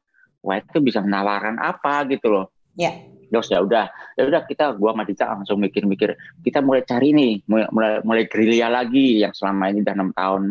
wah 0.44 0.60
itu 0.60 0.78
bisa 0.78 1.00
menawarkan 1.00 1.58
apa 1.58 2.04
gitu 2.08 2.28
loh 2.30 2.48
Ya. 2.74 2.90
terus 3.30 3.54
ya 3.54 3.62
udah 3.62 3.86
ya 4.18 4.26
udah 4.26 4.50
kita 4.50 4.74
gua 4.74 4.98
sama 4.98 5.06
Dita 5.06 5.30
langsung 5.30 5.62
mikir-mikir 5.62 6.18
kita 6.42 6.58
mulai 6.58 6.82
cari 6.82 7.14
nih 7.14 7.46
mulai 7.46 7.66
mulai, 7.70 7.92
mulai 8.02 8.24
gerilya 8.26 8.66
lagi 8.66 9.22
yang 9.22 9.30
selama 9.30 9.70
ini 9.70 9.86
udah 9.86 9.94
enam 9.94 10.10
tahun 10.12 10.44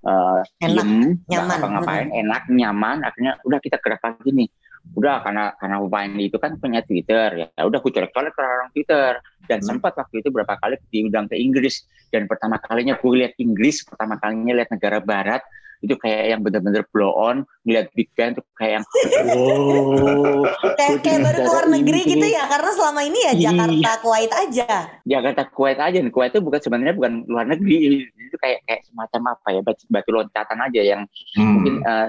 eh 0.00 0.40
Enak, 0.64 0.84
diem, 0.84 0.92
nyaman. 1.24 1.48
ngapa-ngapain 1.56 2.08
enak 2.14 2.42
nyaman 2.48 2.96
akhirnya 3.00 3.32
udah 3.44 3.58
kita 3.60 3.76
gerak 3.80 4.00
lagi 4.00 4.28
nih 4.28 4.48
udah 4.96 5.20
karena 5.20 5.44
karena 5.60 5.76
Wine 5.80 6.16
itu 6.20 6.36
kan 6.40 6.56
punya 6.56 6.80
Twitter 6.80 7.28
ya 7.48 7.60
udah 7.60 7.78
gue 7.80 7.92
colek-colek 7.92 8.32
ke 8.32 8.40
orang 8.40 8.70
Twitter 8.72 9.12
dan 9.44 9.58
Hmm. 9.60 9.68
sempat 9.76 9.92
waktu 9.96 10.20
itu 10.20 10.28
berapa 10.32 10.56
kali 10.56 10.80
diundang 10.88 11.28
ke 11.28 11.36
Inggris 11.36 11.84
dan 12.08 12.24
pertama 12.24 12.56
kalinya 12.56 12.96
gue 12.96 13.12
lihat 13.12 13.36
Inggris 13.36 13.84
pertama 13.84 14.16
kalinya 14.16 14.56
lihat 14.56 14.72
negara 14.72 15.00
Barat 15.00 15.44
itu 15.80 15.94
kayak 15.96 16.36
yang 16.36 16.40
bener-bener 16.40 16.84
blow 16.92 17.08
on 17.10 17.42
ngeliat 17.64 17.88
Big 17.96 18.12
Ben 18.12 18.36
tuh 18.36 18.44
kayak 18.52 18.80
yang 18.80 18.84
wow 19.24 20.44
Kayak, 20.78 21.00
kayak 21.00 21.20
baru 21.24 21.38
keluar 21.44 21.66
negeri 21.68 22.00
gitu 22.04 22.26
ya 22.26 22.44
karena 22.44 22.70
selama 22.72 23.00
ini 23.00 23.18
ya 23.20 23.32
Iya. 23.32 23.42
Jakarta 23.52 23.90
Kuwait 24.02 24.32
aja. 24.32 24.68
Jakarta 25.04 25.42
Kuwait 25.48 25.78
aja 25.80 25.96
dan 25.96 26.10
Kuwait 26.12 26.32
itu 26.32 26.40
bukan 26.40 26.60
sebenarnya 26.60 26.94
bukan 26.96 27.12
luar 27.24 27.46
negeri 27.48 27.76
itu 28.10 28.36
kayak 28.36 28.60
kayak 28.64 28.80
semacam 28.84 29.22
apa 29.32 29.48
ya 29.50 29.60
batu, 29.64 29.82
batu 29.88 30.10
loncatan 30.12 30.58
aja 30.60 30.80
yang 30.84 31.02
Hmm. 31.30 31.46
mungkin 31.56 31.74
eh, 31.80 32.06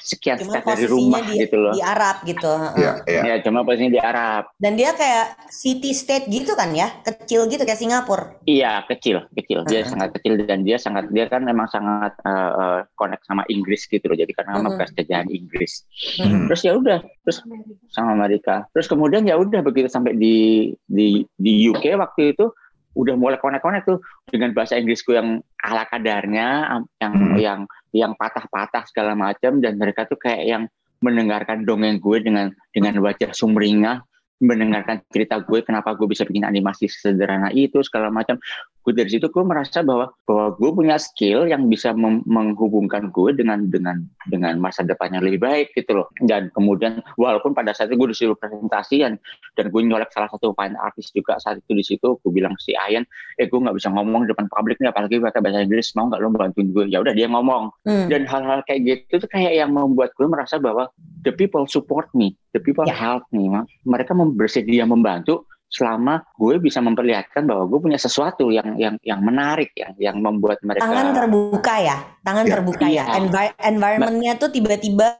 sekian 0.00 0.36
Cuma 0.38 0.56
step 0.56 0.64
dari 0.64 0.84
posisinya 0.84 0.90
rumah 0.90 1.20
di, 1.22 1.36
gitu 1.38 1.56
loh 1.56 1.72
di 1.72 1.82
Arab 1.82 2.16
gitu. 2.24 2.48
heeh. 2.48 2.72
Iya, 2.74 2.92
iya. 3.04 3.20
ya 3.22 3.34
cuma 3.40 3.60
posisinya 3.60 3.92
di 3.92 4.00
Arab 4.00 4.42
Dan 4.56 4.72
dia 4.74 4.90
kayak 4.92 5.26
city 5.46 5.92
state 5.92 6.24
gitu 6.26 6.52
kan 6.52 6.70
ya, 6.70 6.88
kecil 7.02 7.44
gitu 7.46 7.60
kayak 7.60 7.76
Singapura. 7.76 8.40
iya 8.44 8.80
kecil 8.84 9.28
kecil 9.34 9.60
dia 9.64 9.80
Heeh. 9.80 9.90
sangat 9.90 10.08
kecil 10.14 10.40
dan 10.40 10.60
dia 10.60 10.76
sangat 10.76 11.04
dia 11.08 11.26
kan 11.26 11.40
memang 11.40 11.66
sangat 11.66 12.16
eh, 12.18 12.80
connect 12.94 13.24
sama 13.24 13.44
Inggris 13.46 13.84
gitu 13.84 14.04
loh 14.04 14.14
jadi 14.14 14.32
karena 14.32 14.56
memang 14.56 14.74
bekas 14.74 14.90
jajahan 14.94 15.28
Inggris 15.28 15.84
Hmm. 16.14 16.46
terus 16.46 16.62
ya 16.62 16.72
udah 16.72 16.98
terus 17.20 17.42
sama 17.88 18.14
Amerika 18.14 18.64
terus 18.70 18.86
kemudian 18.86 19.22
ya 19.22 19.34
udah 19.34 19.60
begitu 19.60 19.86
sampai 19.86 20.14
di 20.14 20.36
di 20.84 21.22
di 21.34 21.52
UK 21.66 21.92
waktu 21.94 22.32
itu 22.32 22.48
udah 22.94 23.14
mulai 23.14 23.36
connect-connect 23.36 23.84
tuh 23.84 23.98
dengan 24.26 24.54
bahasa 24.54 24.74
Inggrisku 24.74 25.10
yang 25.10 25.42
ala 25.58 25.84
kadarnya 25.84 26.70
yang 26.98 27.12
Hmm. 27.12 27.34
yang 27.36 27.60
yang 27.94 28.18
patah-patah 28.18 28.84
segala 28.90 29.14
macam 29.14 29.62
dan 29.62 29.78
mereka 29.78 30.04
tuh 30.04 30.18
kayak 30.18 30.42
yang 30.42 30.62
mendengarkan 30.98 31.62
dongeng 31.62 32.02
gue 32.02 32.18
dengan 32.18 32.50
dengan 32.74 32.98
wajah 32.98 33.30
sumringah 33.30 34.02
mendengarkan 34.42 34.98
cerita 35.14 35.38
gue 35.38 35.62
kenapa 35.62 35.94
gue 35.94 36.10
bisa 36.10 36.26
bikin 36.26 36.42
animasi 36.42 36.90
sederhana 36.90 37.54
itu 37.54 37.78
segala 37.86 38.10
macam 38.10 38.36
gue 38.84 38.92
dari 38.92 39.08
situ 39.08 39.32
gue 39.32 39.44
merasa 39.44 39.80
bahwa 39.80 40.12
bahwa 40.28 40.52
gue 40.60 40.70
punya 40.76 40.96
skill 41.00 41.48
yang 41.48 41.66
bisa 41.66 41.96
menghubungkan 42.28 43.08
gue 43.08 43.32
dengan 43.32 43.64
dengan 43.72 44.04
dengan 44.28 44.60
masa 44.60 44.84
depan 44.84 45.16
yang 45.16 45.24
lebih 45.24 45.40
baik 45.40 45.72
gitu 45.72 46.04
loh 46.04 46.06
dan 46.28 46.52
kemudian 46.52 47.00
walaupun 47.16 47.56
pada 47.56 47.72
saat 47.72 47.88
itu 47.88 47.96
gue 47.96 48.12
disuruh 48.12 48.36
presentasi 48.36 49.00
dan 49.00 49.16
dan 49.56 49.72
gue 49.72 49.80
nyolek 49.80 50.12
salah 50.12 50.28
satu 50.28 50.52
fine 50.52 50.76
artist 50.78 51.16
juga 51.16 51.40
saat 51.40 51.64
itu 51.64 51.72
di 51.72 51.84
situ 51.84 52.20
gue 52.20 52.32
bilang 52.32 52.52
si 52.60 52.76
Ayan 52.76 53.08
eh 53.40 53.48
gue 53.48 53.56
nggak 53.56 53.76
bisa 53.76 53.88
ngomong 53.88 54.28
di 54.28 54.36
depan 54.36 54.46
publik 54.52 54.76
nih 54.78 54.92
apalagi 54.92 55.16
pakai 55.18 55.40
bahasa 55.40 55.64
Inggris 55.64 55.96
mau 55.96 56.12
nggak 56.12 56.20
lo 56.20 56.28
bantuin 56.34 56.68
gue 56.70 56.84
ya 56.92 57.00
udah 57.00 57.14
dia 57.16 57.28
ngomong 57.30 57.66
Hmm. 57.84 58.08
dan 58.08 58.24
hal-hal 58.24 58.64
kayak 58.64 58.80
gitu 58.84 59.24
tuh 59.24 59.30
kayak 59.30 59.60
yang 59.60 59.70
membuat 59.72 60.12
gue 60.16 60.24
merasa 60.24 60.56
bahwa 60.56 60.88
the 61.24 61.32
people 61.32 61.64
support 61.68 62.08
me, 62.16 62.32
the 62.56 62.60
people 62.60 62.84
Ya. 62.84 62.96
help 62.96 63.24
me, 63.32 63.48
mereka 63.84 64.12
bersedia 64.16 64.84
membantu 64.88 65.44
selama 65.74 66.22
gue 66.38 66.62
bisa 66.62 66.78
memperlihatkan 66.78 67.42
bahwa 67.42 67.66
gue 67.66 67.80
punya 67.82 67.98
sesuatu 67.98 68.54
yang 68.54 68.78
yang 68.78 68.94
yang 69.02 69.18
menarik, 69.18 69.74
yang 69.74 69.90
yang 69.98 70.16
membuat 70.22 70.62
mereka 70.62 70.86
Tangan 70.86 71.10
terbuka 71.10 71.74
ya, 71.82 71.96
tangan 72.22 72.44
Ya. 72.46 72.52
terbuka 72.54 72.86
ya. 72.86 72.90
Iya. 72.94 73.04
Envi- 73.18 73.56
environmentnya 73.58 74.32
tuh 74.38 74.54
tiba-tiba 74.54 75.18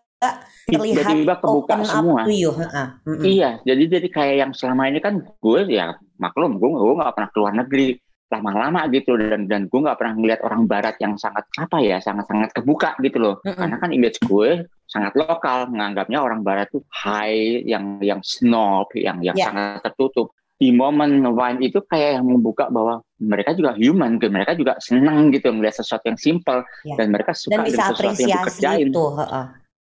terlihat 0.64 1.10
tiba-tiba 1.10 1.34
kebuka 1.36 1.74
open 1.74 1.80
semua. 1.84 2.22
up 2.22 2.26
to 2.26 2.32
you. 2.32 2.50
Heeh. 2.54 2.86
Mm-mm. 3.04 3.24
Iya, 3.26 3.50
jadi 3.66 3.82
jadi 3.98 4.08
kayak 4.08 4.36
yang 4.38 4.52
selama 4.54 4.88
ini 4.88 5.02
kan 5.02 5.14
gue 5.20 5.60
ya 5.68 5.92
maklum 6.16 6.56
gue 6.56 6.70
gue 6.70 6.94
nggak 6.96 7.12
pernah 7.12 7.30
keluar 7.34 7.52
negeri 7.52 7.98
lama-lama 8.32 8.88
gitu 8.90 9.14
dan 9.14 9.46
dan 9.46 9.68
gue 9.68 9.78
nggak 9.78 9.94
pernah 9.94 10.14
melihat 10.16 10.40
orang 10.42 10.64
barat 10.64 10.96
yang 10.98 11.14
sangat 11.14 11.44
apa 11.54 11.78
ya 11.78 12.00
sangat 12.00 12.26
sangat 12.26 12.50
kebuka 12.50 12.96
gitu 12.98 13.20
loh 13.20 13.34
karena 13.44 13.76
kan 13.78 13.94
image 13.94 14.18
gue 14.26 14.64
sangat 14.90 15.14
lokal 15.14 15.70
menganggapnya 15.70 16.18
orang 16.18 16.40
barat 16.42 16.66
tuh 16.66 16.82
high 16.90 17.62
yang 17.62 18.00
yang 18.02 18.18
snob 18.24 18.90
yang 18.96 19.22
yang 19.22 19.36
Ya. 19.38 19.52
sangat 19.52 19.86
tertutup 19.86 20.34
di 20.64 20.72
momen 20.72 21.20
wine 21.36 21.60
itu 21.60 21.76
kayak 21.84 22.16
yang 22.16 22.24
membuka 22.24 22.72
bahwa 22.72 23.04
mereka 23.20 23.52
juga 23.52 23.76
human 23.76 24.16
gitu 24.16 24.32
mereka 24.32 24.56
juga 24.56 24.80
senang 24.80 25.28
gitu 25.28 25.52
melihat 25.52 25.84
sesuatu 25.84 26.08
yang 26.08 26.16
simple 26.16 26.64
Ya. 26.88 26.96
dan 26.96 27.12
mereka 27.12 27.36
suka 27.36 27.60
Dan 27.60 27.68
bisa 27.68 27.76
dengan 27.76 27.84
sesuatu 27.92 28.00
yang 28.00 28.16
apresiasi 28.16 28.32
dikerjain 28.32 28.88
itu. 28.88 29.04
heeh. 29.20 29.46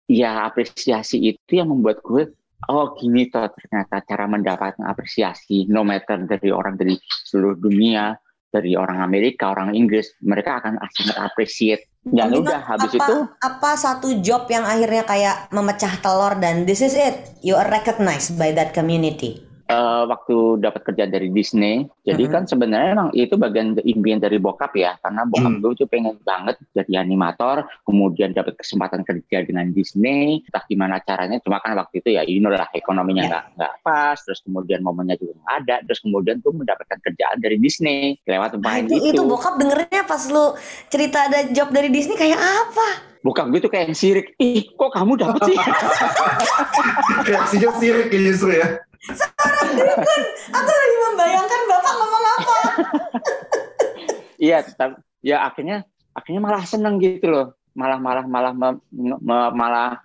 ya 0.09 0.33
apresiasi 0.49 1.17
itu 1.21 1.53
yang 1.53 1.69
membuat 1.69 2.01
gue 2.01 2.33
oh 2.73 2.97
gini 2.97 3.29
toh 3.29 3.53
ternyata 3.53 4.01
cara 4.09 4.25
mendapatkan 4.25 4.81
apresiasi 4.89 5.69
no 5.69 5.85
matter 5.85 6.25
dari 6.25 6.49
orang 6.49 6.81
dari 6.81 6.97
seluruh 7.29 7.61
dunia 7.61 8.17
dari 8.49 8.73
orang 8.77 9.05
Amerika 9.05 9.53
orang 9.53 9.77
Inggris 9.77 10.09
mereka 10.25 10.61
akan 10.65 10.81
sangat 10.97 11.17
appreciate 11.21 11.85
dan 12.03 12.35
Tapi 12.35 12.43
udah 12.43 12.59
Bang, 12.59 12.67
habis 12.67 12.91
apa, 12.93 12.99
itu 12.99 13.17
apa 13.45 13.71
satu 13.79 14.09
job 14.25 14.51
yang 14.51 14.67
akhirnya 14.67 15.05
kayak 15.07 15.37
memecah 15.55 15.95
telur 16.03 16.35
dan 16.43 16.67
this 16.67 16.83
is 16.83 16.99
it, 16.99 17.15
you 17.47 17.55
are 17.55 17.71
recognized 17.71 18.35
by 18.35 18.51
that 18.51 18.75
community. 18.75 19.39
Eh, 19.73 20.03
waktu 20.05 20.37
dapat 20.61 20.83
kerja 20.85 21.05
dari 21.09 21.33
Disney 21.33 21.89
jadi 22.05 22.25
Mhm. 22.29 22.33
kan 22.33 22.43
sebenarnya 22.45 22.91
emang 22.93 23.09
itu 23.17 23.35
bagian 23.35 23.73
impian 23.81 24.21
dari 24.21 24.37
bokap 24.37 24.77
ya 24.77 25.01
karena 25.01 25.25
bokap 25.25 25.49
Hmm. 25.49 25.61
gue 25.65 25.73
tuh 25.75 25.89
pengen 25.89 26.21
banget 26.21 26.61
jadi 26.77 27.01
animator 27.01 27.65
kemudian 27.89 28.37
dapat 28.37 28.61
kesempatan 28.61 29.01
kerja 29.03 29.41
dengan 29.43 29.73
Disney 29.73 30.45
entah 30.45 30.65
gimana 30.69 31.01
caranya 31.01 31.41
cuma 31.41 31.57
kan 31.59 31.73
waktu 31.73 32.05
itu 32.05 32.13
ya 32.13 32.23
you 32.29 32.39
know 32.39 32.53
lah 32.53 32.69
ekonominya 32.71 33.23
Ya. 33.23 33.29
nggak 33.33 33.45
nggak 33.57 33.73
pas 33.81 34.19
terus 34.21 34.41
kemudian 34.45 34.85
momennya 34.85 35.17
juga 35.17 35.33
nggak 35.41 35.55
ada 35.65 35.77
terus 35.89 36.01
kemudian 36.05 36.37
gue 36.39 36.53
mendapatkan 36.53 36.99
kerjaan 37.01 37.39
dari 37.41 37.57
Disney 37.57 38.21
lewat 38.29 38.51
Nah, 38.53 38.69
main 38.69 38.85
itu, 38.85 39.01
itu, 39.01 39.17
itu 39.17 39.23
bokap 39.25 39.57
dengernya 39.57 40.05
pas 40.05 40.23
lu 40.29 40.53
cerita 40.93 41.25
ada 41.31 41.49
job 41.49 41.73
dari 41.73 41.89
Disney 41.89 42.21
kayak 42.21 42.37
apa? 42.37 42.89
bokap 43.23 43.55
gue 43.55 43.61
tuh 43.63 43.71
kayak 43.71 43.87
yang 43.87 43.97
sirik 43.97 44.27
ih 44.37 44.67
kok 44.69 44.91
kamu 44.91 45.15
dapet 45.15 45.41
sih 45.47 45.57
Reaksinya 47.31 47.71
sirik 47.79 48.11
ya 48.11 48.69
justru 49.03 49.79
ya. 49.79 49.95
Aku 50.55 50.71
lagi 50.71 50.97
membayangkan 51.11 51.61
bapak 51.67 51.93
ngomong 51.99 52.25
apa? 52.25 52.57
Iya, 54.39 54.59
tetap 54.67 54.91
ya 55.23 55.47
akhirnya 55.47 55.87
akhirnya 56.15 56.41
malah 56.43 56.65
seneng 56.67 56.99
gitu 57.03 57.31
loh. 57.31 57.47
Malah 57.75 57.99
malah 57.99 58.25
malah 58.27 58.53
me- 58.55 58.83
me- 58.95 59.53
malah 59.55 59.99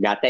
nggak 0.00 0.24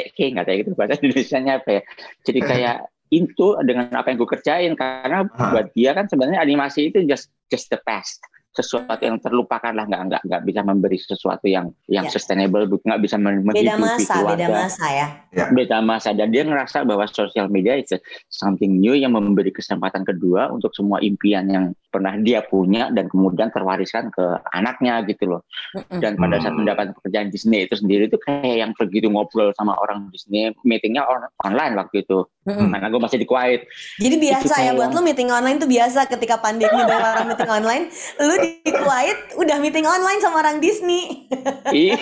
kayak 0.47 0.59
gitu 0.67 0.75
bahasa 0.75 0.99
Indonesia-nya 0.99 1.62
apa 1.62 1.71
ya. 1.79 1.83
Jadi 2.26 2.40
kayak 2.43 2.76
itu 3.11 3.47
dengan 3.67 3.90
apa 3.90 4.07
yang 4.11 4.23
gue 4.23 4.31
kerjain 4.38 4.73
karena 4.79 5.26
buat 5.26 5.67
dia 5.75 5.90
kan 5.95 6.07
sebenarnya 6.07 6.43
animasi 6.43 6.95
itu 6.95 7.02
just 7.07 7.35
just 7.50 7.67
the 7.71 7.79
past. 7.83 8.23
Sesuatu 8.50 8.99
yang 8.99 9.23
terlupakan 9.23 9.71
lah 9.71 9.87
nggak 9.87 10.02
nggak 10.11 10.23
nggak 10.26 10.42
bisa 10.42 10.61
memberi 10.66 10.99
sesuatu 10.99 11.47
yang 11.47 11.71
yang 11.87 12.07
Ya. 12.07 12.11
sustainable 12.11 12.66
nggak 12.66 12.99
bisa 12.99 13.14
men- 13.14 13.47
Beda 13.47 13.78
menghidupi 13.78 13.78
masa, 13.78 14.02
beda 14.02 14.19
keluarga 14.19 14.47
masa 14.50 14.87
ya. 14.90 15.07
beda 15.54 15.76
masa 15.78 16.09
dan 16.11 16.28
dia 16.35 16.42
ngerasa 16.42 16.83
bahwa 16.83 17.07
sosial 17.07 17.47
media 17.47 17.78
itu 17.78 17.95
something 18.26 18.83
new 18.83 18.99
yang 18.99 19.14
memberi 19.14 19.54
kesempatan 19.54 20.02
kedua 20.02 20.50
untuk 20.50 20.75
semua 20.75 20.99
impian 20.99 21.47
yang 21.47 21.64
pernah 21.90 22.14
dia 22.16 22.40
punya 22.47 22.88
dan 22.94 23.11
kemudian 23.11 23.50
terwariskan 23.50 24.14
ke 24.14 24.23
anaknya 24.54 25.02
gitu 25.04 25.26
loh 25.26 25.42
dan 26.00 26.14
pada 26.14 26.38
saat 26.38 26.54
Hmm. 26.54 26.62
mendapat 26.62 26.94
pekerjaan 26.94 27.28
Disney 27.30 27.66
itu 27.66 27.75
sendiri 27.75 28.06
itu 28.06 28.18
kayak 28.23 28.56
yang 28.62 28.70
begitu 28.78 29.11
ngobrol 29.11 29.50
sama 29.59 29.75
orang 29.78 30.06
Disney 30.14 30.54
meetingnya 30.62 31.02
on- 31.04 31.30
online 31.42 31.75
waktu 31.75 32.06
itu 32.06 32.26
Mm-mm. 32.47 32.70
karena 32.70 32.87
gue 32.88 33.00
masih 33.02 33.18
di 33.18 33.26
Kuwait 33.26 33.66
Jadi 33.99 34.16
biasa 34.16 34.54
ya 34.62 34.73
buat 34.73 34.94
lu 34.94 35.02
meeting 35.02 35.28
online 35.28 35.59
tuh 35.59 35.68
biasa 35.68 36.06
ketika 36.09 36.38
pandemi 36.38 36.73
banyak 36.73 37.04
orang 37.04 37.26
meeting 37.28 37.50
online, 37.52 37.85
lu 38.16 38.35
di 38.40 38.50
Kuwait 38.70 39.18
udah 39.37 39.56
meeting 39.61 39.85
online 39.85 40.18
sama 40.23 40.40
orang 40.40 40.62
Disney. 40.62 41.26
iya 41.75 41.99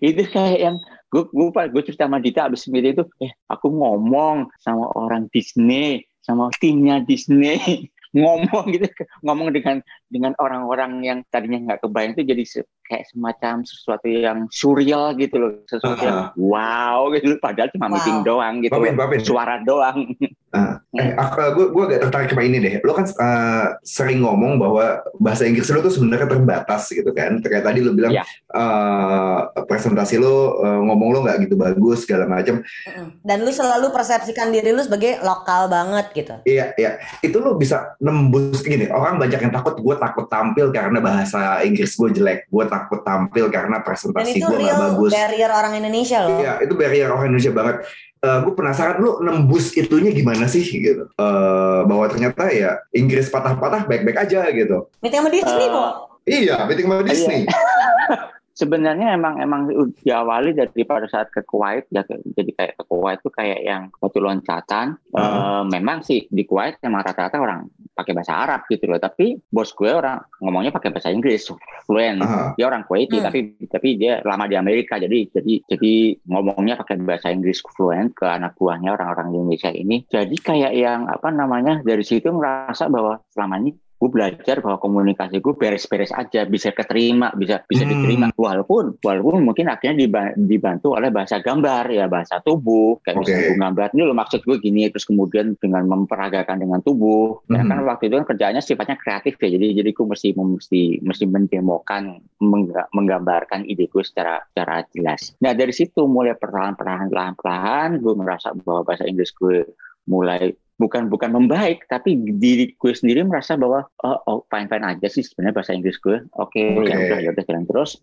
itu 0.00 0.22
kayak 0.28 0.58
yang 0.58 0.76
gue 1.10 1.22
gue 1.30 1.46
gue 1.50 1.82
cerita 1.84 2.06
sama 2.06 2.22
Dita 2.22 2.46
abis 2.46 2.66
meeting 2.70 2.96
itu 2.96 3.04
eh 3.20 3.32
aku 3.46 3.66
ngomong 3.70 4.50
sama 4.62 4.90
orang 4.94 5.26
Disney 5.30 6.06
sama 6.20 6.52
timnya 6.58 7.02
Disney 7.02 7.90
ngomong 8.10 8.74
gitu 8.74 8.90
ngomong 9.22 9.54
dengan 9.54 9.78
dengan 10.10 10.32
orang-orang 10.42 10.98
yang 11.00 11.18
tadinya 11.30 11.62
nggak 11.70 11.86
kebayang 11.86 12.12
itu 12.18 12.22
jadi 12.26 12.42
se- 12.42 12.70
kayak 12.82 13.06
semacam 13.06 13.62
sesuatu 13.62 14.06
yang 14.10 14.38
surreal 14.50 15.14
gitu 15.14 15.38
loh 15.38 15.50
sesuatu 15.70 16.02
yang 16.02 16.34
wow 16.34 17.06
gitu 17.14 17.38
padahal 17.38 17.70
cuma 17.70 17.86
Wow. 17.86 17.94
meeting 17.94 18.18
doang 18.26 18.54
gitu 18.60 18.74
loh. 18.74 18.90
papin. 18.98 19.20
suara 19.22 19.62
doang 19.62 20.10
Eh, 20.50 21.14
aku, 21.14 21.54
gue, 21.54 21.66
gue 21.70 21.84
agak 21.86 22.00
tertarik 22.10 22.28
sama 22.34 22.42
ini 22.42 22.58
deh. 22.58 22.74
Lo 22.82 22.90
kan 22.90 23.06
eh, 23.06 23.66
sering 23.86 24.26
ngomong 24.26 24.58
bahwa 24.58 24.98
bahasa 25.22 25.46
Inggris 25.46 25.70
lo 25.70 25.78
tuh 25.78 25.94
sebenarnya 25.94 26.26
terbatas 26.26 26.90
gitu 26.90 27.06
kan. 27.14 27.38
Kayak 27.38 27.70
tadi 27.70 27.78
lo 27.86 27.94
bilang 27.94 28.10
Iya. 28.10 28.26
eh, 28.26 29.38
presentasi 29.70 30.18
lo 30.18 30.58
eh, 30.58 30.80
ngomong 30.90 31.08
lo 31.14 31.18
nggak 31.22 31.46
gitu 31.46 31.54
bagus 31.54 32.02
segala 32.02 32.26
macam. 32.26 32.66
Mm-mm. 32.66 33.22
Dan 33.22 33.46
lu 33.46 33.54
selalu 33.54 33.94
persepsikan 33.94 34.50
diri 34.50 34.74
lu 34.74 34.82
sebagai 34.82 35.22
lokal 35.22 35.70
banget 35.70 36.10
gitu. 36.18 36.34
Iya, 36.42 36.74
iya. 36.74 36.98
Itu 37.22 37.38
lo 37.38 37.54
bisa 37.54 37.94
nembus 38.02 38.66
gini. 38.66 38.90
Orang 38.90 39.22
banyak 39.22 39.38
yang 39.38 39.54
takut. 39.54 39.78
Gue 39.78 39.94
takut 40.02 40.26
tampil 40.26 40.74
karena 40.74 40.98
bahasa 40.98 41.62
Inggris 41.62 41.94
gue 41.94 42.10
jelek. 42.10 42.50
Gue 42.50 42.66
takut 42.66 43.06
tampil 43.06 43.54
karena 43.54 43.86
presentasi 43.86 44.42
itu 44.42 44.50
gue 44.50 44.58
nggak 44.58 44.66
real 44.66 44.78
bagus. 44.98 45.12
barrier 45.14 45.50
orang 45.54 45.78
Indonesia 45.78 46.18
loh. 46.26 46.42
Iya, 46.42 46.52
itu 46.66 46.74
barrier 46.74 47.06
orang 47.14 47.30
Indonesia 47.30 47.54
banget. 47.54 47.76
Gue 48.20 48.52
penasaran 48.52 49.00
lu 49.00 49.24
nembus 49.24 49.72
itunya 49.72 50.12
gimana 50.12 50.44
sih 50.44 50.60
gitu. 50.60 51.08
Eh, 51.08 51.80
bahwa 51.88 52.04
ternyata 52.08 52.52
ya 52.52 52.76
Inggris 52.92 53.32
patah-patah 53.32 53.88
baik-baik 53.88 54.28
aja 54.28 54.44
gitu. 54.52 54.92
Meeting 55.00 55.20
sama 55.24 55.30
Disney 55.32 55.66
Eh, 55.66 55.70
kok. 55.72 55.92
Iya, 56.28 56.56
meeting 56.68 56.86
sama 56.88 57.02
Disney. 57.02 57.40
sebenarnya 58.60 59.16
emang 59.16 59.40
emang 59.40 59.60
diawali 59.96 60.52
dari 60.52 60.84
pada 60.84 61.08
saat 61.08 61.32
ke 61.32 61.40
Kuwait 61.42 61.88
ya 61.88 62.04
ke- 62.04 62.20
jadi 62.30 62.50
kayak 62.52 62.72
ke 62.76 62.84
Kuwait 62.84 63.18
itu 63.18 63.30
kayak 63.32 63.60
yang 63.64 63.82
batu 63.96 64.20
loncatan 64.20 65.00
Eh, 65.10 65.62
memang 65.66 66.04
sih 66.04 66.28
di 66.28 66.44
Kuwait 66.44 66.78
emang 66.80 67.00
rata-rata 67.00 67.40
orang 67.40 67.66
pakai 67.90 68.12
bahasa 68.12 68.36
Arab 68.36 68.64
gitu 68.66 68.86
loh 68.86 68.96
tapi 68.96 69.40
bos 69.48 69.72
gue 69.72 69.90
orang 69.90 70.20
ngomongnya 70.38 70.70
pakai 70.70 70.88
bahasa 70.88 71.08
Inggris 71.08 71.48
fluent 71.84 72.20
Aha. 72.20 72.54
dia 72.54 72.64
orang 72.64 72.84
Kuwaiti 72.84 73.16
Hmm. 73.16 73.26
tapi 73.26 73.38
tapi 73.66 73.88
dia 73.96 74.20
lama 74.22 74.44
di 74.44 74.54
Amerika 74.54 74.96
jadi 74.96 75.28
jadi 75.30 75.54
jadi 75.66 75.92
ngomongnya 76.24 76.76
pakai 76.76 77.00
bahasa 77.00 77.28
Inggris 77.28 77.60
fluent 77.66 78.12
ke 78.12 78.24
anak 78.24 78.54
buahnya 78.54 78.94
orang-orang 78.94 79.32
Indonesia 79.32 79.68
ini 79.68 80.04
jadi 80.06 80.36
kayak 80.36 80.72
yang 80.72 81.00
apa 81.06 81.28
namanya 81.28 81.80
dari 81.80 82.02
situ 82.02 82.28
ngerasa 82.28 82.86
bahwa 82.86 83.20
selama 83.30 83.58
ini 83.58 83.70
gue 84.00 84.08
belajar 84.08 84.64
bahwa 84.64 84.80
komunikasi 84.80 85.44
gue 85.44 85.52
beres-beres 85.52 86.08
aja 86.10 86.48
bisa 86.48 86.72
keterima 86.72 87.28
bisa 87.36 87.60
bisa 87.68 87.84
Hmm. 87.84 87.92
diterima 87.92 88.26
walaupun 88.32 88.96
walaupun 89.04 89.44
mungkin 89.44 89.68
akhirnya 89.68 90.00
diba- 90.00 90.32
dibantu 90.34 90.96
oleh 90.96 91.12
bahasa 91.12 91.36
gambar 91.38 91.92
ya 91.92 92.08
bahasa 92.08 92.40
tubuh 92.40 92.96
kayak 93.04 93.20
Oke. 93.20 93.28
misalnya 93.28 93.44
gue 93.44 93.58
gambar 93.60 93.86
ini 93.92 94.02
lo 94.02 94.14
maksud 94.16 94.40
gue 94.40 94.56
gini 94.56 94.88
terus 94.88 95.04
kemudian 95.04 95.52
dengan 95.60 95.84
memperagakan 95.84 96.56
dengan 96.56 96.80
tubuh 96.80 97.44
ya 97.52 97.60
Hmm. 97.60 97.68
kan 97.68 97.78
waktu 97.84 98.08
itu 98.08 98.16
kan 98.16 98.26
kerjaannya 98.32 98.62
sifatnya 98.64 98.96
kreatif 98.96 99.36
ya 99.36 99.52
jadi 99.52 99.84
jadi 99.84 99.90
gue 99.92 100.06
mesti 100.08 100.28
mesti 100.32 100.80
mesti 101.04 101.24
mendemokan 101.28 102.24
mengga- 102.40 102.88
menggambarkan 102.96 103.68
ide 103.68 103.84
gue 103.84 104.00
secara 104.00 104.40
secara 104.48 104.80
jelas 104.96 105.36
nah 105.44 105.52
dari 105.52 105.76
situ 105.76 106.08
mulai 106.08 106.32
perlahan-perlahan 106.32 107.12
perlahan-perlahan 107.12 108.00
gue 108.00 108.14
merasa 108.16 108.56
bahwa 108.56 108.80
bahasa 108.80 109.04
Inggris 109.04 109.28
gue 109.36 109.68
mulai 110.08 110.56
bukan 110.80 111.12
bukan 111.12 111.36
membaik 111.36 111.84
tapi 111.92 112.16
diri 112.16 112.72
gue 112.72 112.92
sendiri 112.96 113.20
merasa 113.28 113.60
bahwa 113.60 113.84
oh, 114.00 114.18
oh 114.24 114.40
fine 114.48 114.64
fine 114.72 114.88
aja 114.88 115.06
sih 115.12 115.20
sebenarnya 115.20 115.60
bahasa 115.60 115.76
Inggris 115.76 116.00
gue 116.00 116.24
oke 116.40 116.56
Oke. 116.80 116.88
ya 116.88 116.96
udah 116.96 117.18
ya 117.20 117.28
udah 117.36 117.44
jalan 117.44 117.68
terus 117.68 118.00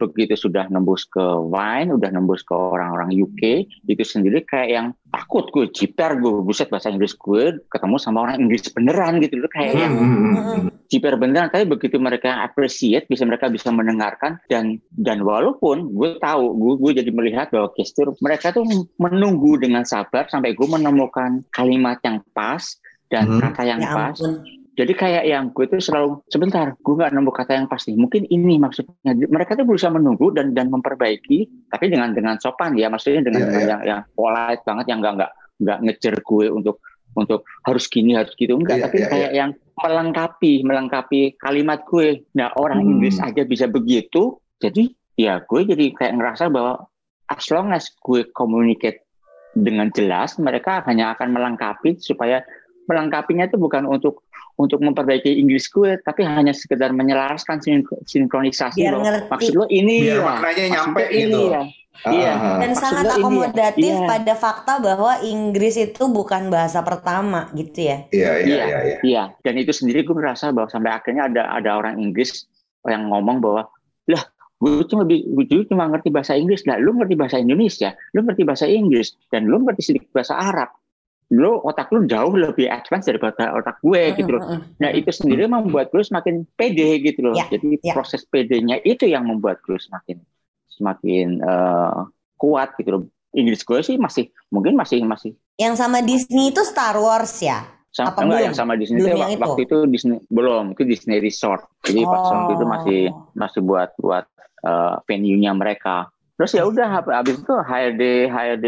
begitu 0.00 0.34
sudah 0.34 0.66
nembus 0.68 1.06
ke 1.06 1.22
wine 1.22 1.94
udah 1.94 2.10
nembus 2.10 2.42
ke 2.42 2.52
orang-orang 2.54 3.14
UK 3.14 3.68
itu 3.86 4.02
sendiri 4.04 4.42
kayak 4.42 4.68
yang 4.68 4.86
takut 5.14 5.46
gue 5.54 5.70
jiper 5.70 6.18
gue 6.18 6.42
buset 6.42 6.66
bahasa 6.66 6.90
Inggris 6.90 7.14
gue 7.14 7.62
ketemu 7.70 7.96
sama 8.02 8.26
orang 8.26 8.42
Inggris 8.42 8.66
beneran 8.74 9.22
gitu 9.22 9.38
loh 9.38 9.50
kayak 9.50 9.74
yang 9.78 9.92
Hmm, 9.94 10.10
hmm, 10.10 10.34
hmm. 10.34 10.68
jiper 10.90 11.14
beneran 11.14 11.48
tapi 11.54 11.70
begitu 11.70 12.02
mereka 12.02 12.42
appreciate 12.42 13.06
bisa 13.06 13.22
mereka 13.22 13.46
bisa 13.46 13.70
mendengarkan 13.70 14.42
dan 14.50 14.82
dan 14.90 15.22
walaupun 15.22 15.94
gue 15.94 16.18
tahu 16.18 16.44
gue, 16.58 16.74
gue 16.82 16.92
jadi 17.04 17.10
melihat 17.14 17.46
bahwa 17.54 17.70
gestur 17.78 18.10
mereka 18.18 18.50
tuh 18.50 18.66
menunggu 18.98 19.54
dengan 19.62 19.86
sabar 19.86 20.26
sampai 20.26 20.52
gue 20.58 20.66
menemukan 20.66 21.46
kalimat 21.54 22.02
yang 22.02 22.13
pas 22.34 22.62
dan 23.08 23.26
Hmm. 23.26 23.40
kata 23.40 23.62
yang 23.64 23.80
Ya 23.80 23.90
pas 23.90 24.14
ampun. 24.14 24.42
jadi 24.74 24.92
kayak 24.92 25.24
yang 25.24 25.44
gue 25.54 25.66
tuh 25.66 25.78
selalu 25.78 26.18
sebentar 26.26 26.74
gue 26.74 26.94
nggak 26.94 27.14
nemu 27.14 27.30
kata 27.30 27.52
yang 27.54 27.66
pasti 27.70 27.94
mungkin 27.94 28.26
ini 28.26 28.58
maksudnya 28.58 28.94
mereka 29.30 29.54
tuh 29.54 29.62
berusaha 29.62 29.88
menunggu 29.88 30.34
dan 30.34 30.50
dan 30.50 30.66
memperbaiki 30.66 31.46
tapi 31.70 31.86
dengan 31.86 32.10
dengan 32.10 32.34
sopan 32.38 32.74
ya 32.74 32.90
maksudnya 32.90 33.22
dengan, 33.22 33.46
dengan 33.46 33.62
iya. 33.62 33.70
yang 33.70 33.82
yang 33.86 34.00
polite 34.12 34.62
banget 34.66 34.86
yang 34.90 34.98
nggak 34.98 35.14
nggak 35.14 35.30
nggak 35.62 35.78
ngejar 35.86 36.14
gue 36.18 36.46
untuk 36.50 36.76
untuk 37.14 37.46
harus 37.62 37.86
gini 37.86 38.18
harus 38.18 38.34
gitu 38.34 38.58
enggak 38.58 38.82
Iya, 38.82 38.84
tapi 38.90 38.96
iya, 38.98 39.06
kayak 39.06 39.30
yang 39.38 39.50
melengkapi 39.78 40.52
melengkapi 40.66 41.20
kalimat 41.38 41.86
gue 41.86 42.26
nah 42.34 42.50
orang 42.58 42.82
Hmm. 42.82 42.98
Inggris 42.98 43.22
aja 43.22 43.46
bisa 43.46 43.70
begitu 43.70 44.42
jadi 44.58 44.90
ya 45.14 45.38
gue 45.46 45.60
jadi 45.62 45.94
kayak 45.94 46.18
ngerasa 46.18 46.50
bahwa 46.50 46.82
as 47.30 47.46
long 47.54 47.70
as 47.70 47.86
gue 48.02 48.26
communicate 48.34 49.03
dengan 49.54 49.88
jelas 49.90 50.34
mereka 50.36 50.82
hanya 50.84 51.14
akan 51.14 51.30
melengkapi 51.30 51.96
supaya 51.96 52.42
melengkapinya 52.84 53.46
itu 53.46 53.56
bukan 53.56 53.86
untuk 53.86 54.26
untuk 54.54 54.78
memperbaiki 54.78 55.34
Inggris 55.34 55.66
gue 55.66 55.98
tapi 55.98 56.22
hanya 56.22 56.54
sekedar 56.54 56.90
menyelaraskan 56.90 57.58
sinkro- 57.58 57.98
sinkronisasi 58.04 58.82
Biar 58.82 58.94
ngerti. 58.94 59.26
maksud 59.26 59.52
lo 59.54 59.64
ini 59.66 60.04
Biar 60.04 60.14
ya 60.14 60.22
maknanya 60.22 60.62
maksud 60.62 60.74
nyampe 60.74 61.02
lo 61.02 61.10
ini 61.10 61.22
gitu. 61.24 61.40
ya. 61.50 61.62
Ah, 62.04 62.10
Iya. 62.10 62.26
ah, 62.28 62.36
ah. 62.36 62.56
Dan 62.58 62.68
Maksud 62.68 62.82
sangat 62.84 63.04
ya? 63.06 63.14
akomodatif 63.16 63.94
Iya. 63.94 64.04
pada 64.04 64.34
fakta 64.34 64.72
bahwa 64.76 65.12
Inggris 65.22 65.74
itu 65.74 66.02
bukan 66.04 66.50
bahasa 66.50 66.82
pertama 66.82 67.48
gitu 67.54 67.78
ya. 67.80 67.96
Iya, 68.10 68.32
iya, 68.34 68.44
Iya. 68.44 68.64
iya, 68.66 68.78
iya. 68.84 68.98
Iya, 69.00 69.22
dan 69.40 69.54
itu 69.56 69.70
sendiri 69.70 70.02
gue 70.02 70.12
merasa 70.12 70.50
bahwa 70.50 70.66
sampai 70.68 70.90
akhirnya 70.90 71.30
ada 71.30 71.42
ada 71.48 71.70
orang 71.72 71.96
Inggris 71.96 72.44
yang 72.84 73.08
ngomong 73.08 73.38
bahwa 73.38 73.70
lah 74.04 74.22
gue 74.64 74.88
cuma 74.88 75.04
bi- 75.04 75.20
gue 75.22 75.44
cuma 75.68 75.84
ngerti 75.86 76.08
bahasa 76.08 76.32
Inggris 76.32 76.64
lah, 76.64 76.80
lu 76.80 76.96
ngerti 76.96 77.14
bahasa 77.14 77.36
Indonesia, 77.36 77.92
lu 78.10 78.24
ngerti 78.24 78.42
bahasa 78.42 78.64
Inggris 78.64 79.12
dan 79.28 79.44
lu 79.44 79.60
ngerti 79.60 79.82
sedikit 79.84 80.08
bahasa 80.10 80.34
Arab. 80.34 80.72
Lu 81.28 81.60
otak 81.60 81.88
lu 81.88 82.04
jauh 82.04 82.32
lebih 82.32 82.68
advance 82.68 83.04
daripada 83.04 83.52
otak 83.52 83.80
gue 83.80 84.12
gitu 84.14 84.28
loh. 84.30 84.40
Nah 84.76 84.88
itu 84.88 85.08
sendiri 85.08 85.44
membuat 85.46 85.88
gue 85.88 86.00
semakin 86.00 86.48
pede 86.54 87.00
gitu 87.00 87.20
loh. 87.22 87.34
Ya, 87.34 87.44
Jadi 87.48 87.80
ya. 87.80 87.92
proses 87.92 88.24
pedenya 88.24 88.80
itu 88.80 89.04
yang 89.04 89.24
membuat 89.24 89.60
gue 89.60 89.76
semakin 89.76 90.20
semakin 90.70 91.40
eh, 91.40 91.98
kuat 92.34 92.72
gitu 92.76 92.88
loh. 92.90 93.02
Inggris 93.32 93.60
gue 93.60 93.80
sih 93.82 93.96
masih 93.96 94.30
mungkin 94.48 94.72
masih 94.74 95.02
masih 95.02 95.34
Yang 95.56 95.74
sama 95.76 95.98
Disney 96.00 96.50
itu 96.50 96.62
Star 96.62 96.96
Wars 96.96 97.36
ya. 97.38 97.66
sama 97.90 98.10
Apa 98.10 98.20
enggak 98.22 98.30
belum? 98.34 98.46
yang 98.46 98.56
sama 98.56 98.72
Disney 98.74 98.98
Belum 98.98 99.06
itu 99.06 99.18
yang 99.22 99.30
waktu 99.38 99.62
itu 99.64 99.76
Disney 99.86 100.16
belum 100.28 100.64
itu 100.72 100.82
Disney 100.84 101.18
Resort. 101.18 101.62
Jadi 101.80 102.00
pas 102.02 102.22
waktu 102.26 102.52
itu 102.52 102.64
masih 102.64 103.00
Oh. 103.06 103.30
masih 103.32 103.60
buat 103.62 103.90
buat 103.96 104.24
eh, 104.64 104.94
venue-nya 105.04 105.52
mereka. 105.52 106.08
Terus 106.34 106.50
ya 106.56 106.64
udah 106.66 106.88
hab- 106.98 107.14
habis 107.14 107.38
itu 107.38 107.54
HRD 107.54 108.02
HRD 108.32 108.66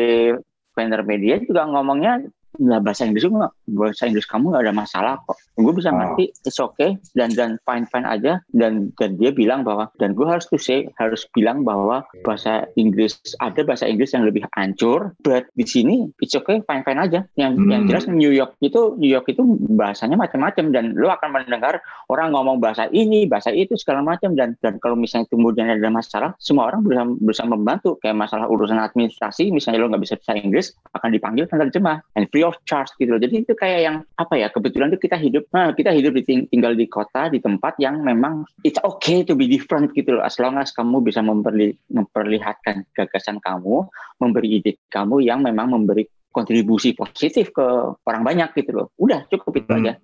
vendor 0.77 1.03
media 1.03 1.41
juga 1.41 1.65
ngomongnya 1.67 2.23
ya 2.61 2.79
bahasa 2.79 3.09
Inggris 3.09 3.27
nggak 3.27 3.56
bahasa 3.67 4.07
Inggris 4.07 4.27
kamu 4.27 4.55
nggak 4.55 4.65
ada 4.67 4.75
masalah 4.75 5.15
kok. 5.27 5.37
Gue 5.57 5.73
bisa 5.73 5.89
Oh. 5.91 5.97
ngerti 5.97 6.31
it's 6.45 6.61
okay 6.61 7.01
dan 7.17 7.33
dan 7.33 7.57
fine 7.65 7.87
fine 7.89 8.07
aja. 8.07 8.41
Dan 8.53 8.93
dan 9.01 9.17
dia 9.17 9.31
bilang 9.31 9.65
bahwa 9.65 9.91
dan 9.97 10.13
gue 10.13 10.27
harus 10.27 10.47
tuh 10.47 10.61
say 10.61 10.87
harus 10.97 11.27
bilang 11.33 11.65
bahwa 11.65 12.05
bahasa 12.23 12.69
Inggris 12.77 13.19
ada 13.41 13.65
bahasa 13.65 13.89
Inggris 13.89 14.13
yang 14.13 14.23
lebih 14.23 14.45
hancur 14.55 15.17
but 15.25 15.49
di 15.57 15.65
sini 15.65 16.07
it's 16.21 16.37
okay 16.37 16.61
fine 16.65 16.85
fine 16.85 17.01
aja. 17.01 17.25
Yang 17.35 17.53
yang 17.67 17.83
Hmm. 17.85 17.91
jelas 17.91 18.05
New 18.07 18.31
York 18.31 18.55
itu 18.61 18.95
New 18.97 19.09
York 19.09 19.27
itu 19.27 19.43
bahasanya 19.73 20.15
macam-macam 20.15 20.71
dan 20.71 20.93
lo 20.95 21.09
akan 21.09 21.31
mendengar 21.33 21.81
orang 22.13 22.31
ngomong 22.31 22.61
bahasa 22.61 22.87
ini 22.93 23.25
bahasa 23.27 23.51
itu 23.51 23.75
segala 23.75 24.05
macam. 24.05 24.37
Dan 24.37 24.55
dan 24.61 24.77
kalau 24.79 24.95
misalnya 24.95 25.27
kemudian 25.33 25.67
ada 25.67 25.89
masalah 25.89 26.37
semua 26.39 26.69
orang 26.69 26.85
berusaha 26.85 27.07
berusaha 27.19 27.49
membantu. 27.49 27.97
Kayak 27.99 28.21
masalah 28.21 28.47
urusan 28.47 28.77
administrasi 28.77 29.49
misalnya 29.49 29.83
lo 29.83 29.89
nggak 29.89 30.05
bisa 30.05 30.15
bahasa 30.21 30.35
Inggris 30.37 30.67
akan 30.93 31.09
dipanggil 31.11 31.45
penerjemah 31.49 32.05
and 32.15 32.29
free 32.29 32.45
of 32.45 32.55
charge 32.69 32.93
gitu 33.01 33.17
loh. 33.17 33.21
Jadi 33.21 33.43
itu 33.43 33.53
tuh 33.57 33.65
kayak 33.65 33.81
yang 33.89 33.97
apa 34.21 34.35
ya 34.37 34.53
kebetulan 34.53 34.93
tuh 34.93 35.01
kita 35.01 35.17
hidup 35.17 35.49
nah, 35.49 35.73
kita 35.73 35.97
hidup 35.97 36.13
di 36.13 36.23
ting- 36.29 36.49
tinggal 36.53 36.77
di 36.77 36.85
kota 36.85 37.33
di 37.33 37.41
tempat 37.41 37.81
yang 37.81 38.05
memang 38.05 38.45
it's 38.61 38.77
okay 38.85 39.25
to 39.25 39.33
be 39.33 39.49
different 39.49 39.97
gitu 39.97 40.21
loh 40.21 40.23
as 40.29 40.37
long 40.37 40.61
as 40.61 40.77
kamu 40.77 41.01
bisa 41.01 41.25
memperli 41.25 41.73
memperlihatkan 41.89 42.85
gagasan 42.93 43.41
kamu 43.41 43.89
memberi 44.21 44.61
ide 44.61 44.77
kamu 44.93 45.25
yang 45.25 45.41
memang 45.41 45.73
memberi 45.73 46.05
kontribusi 46.29 46.93
positif 46.93 47.49
ke 47.49 47.65
orang 48.05 48.21
banyak 48.21 48.53
gitu 48.53 48.77
loh 48.77 48.87
udah 49.01 49.25
cukup 49.33 49.65
itu 49.65 49.73
aja 49.73 49.97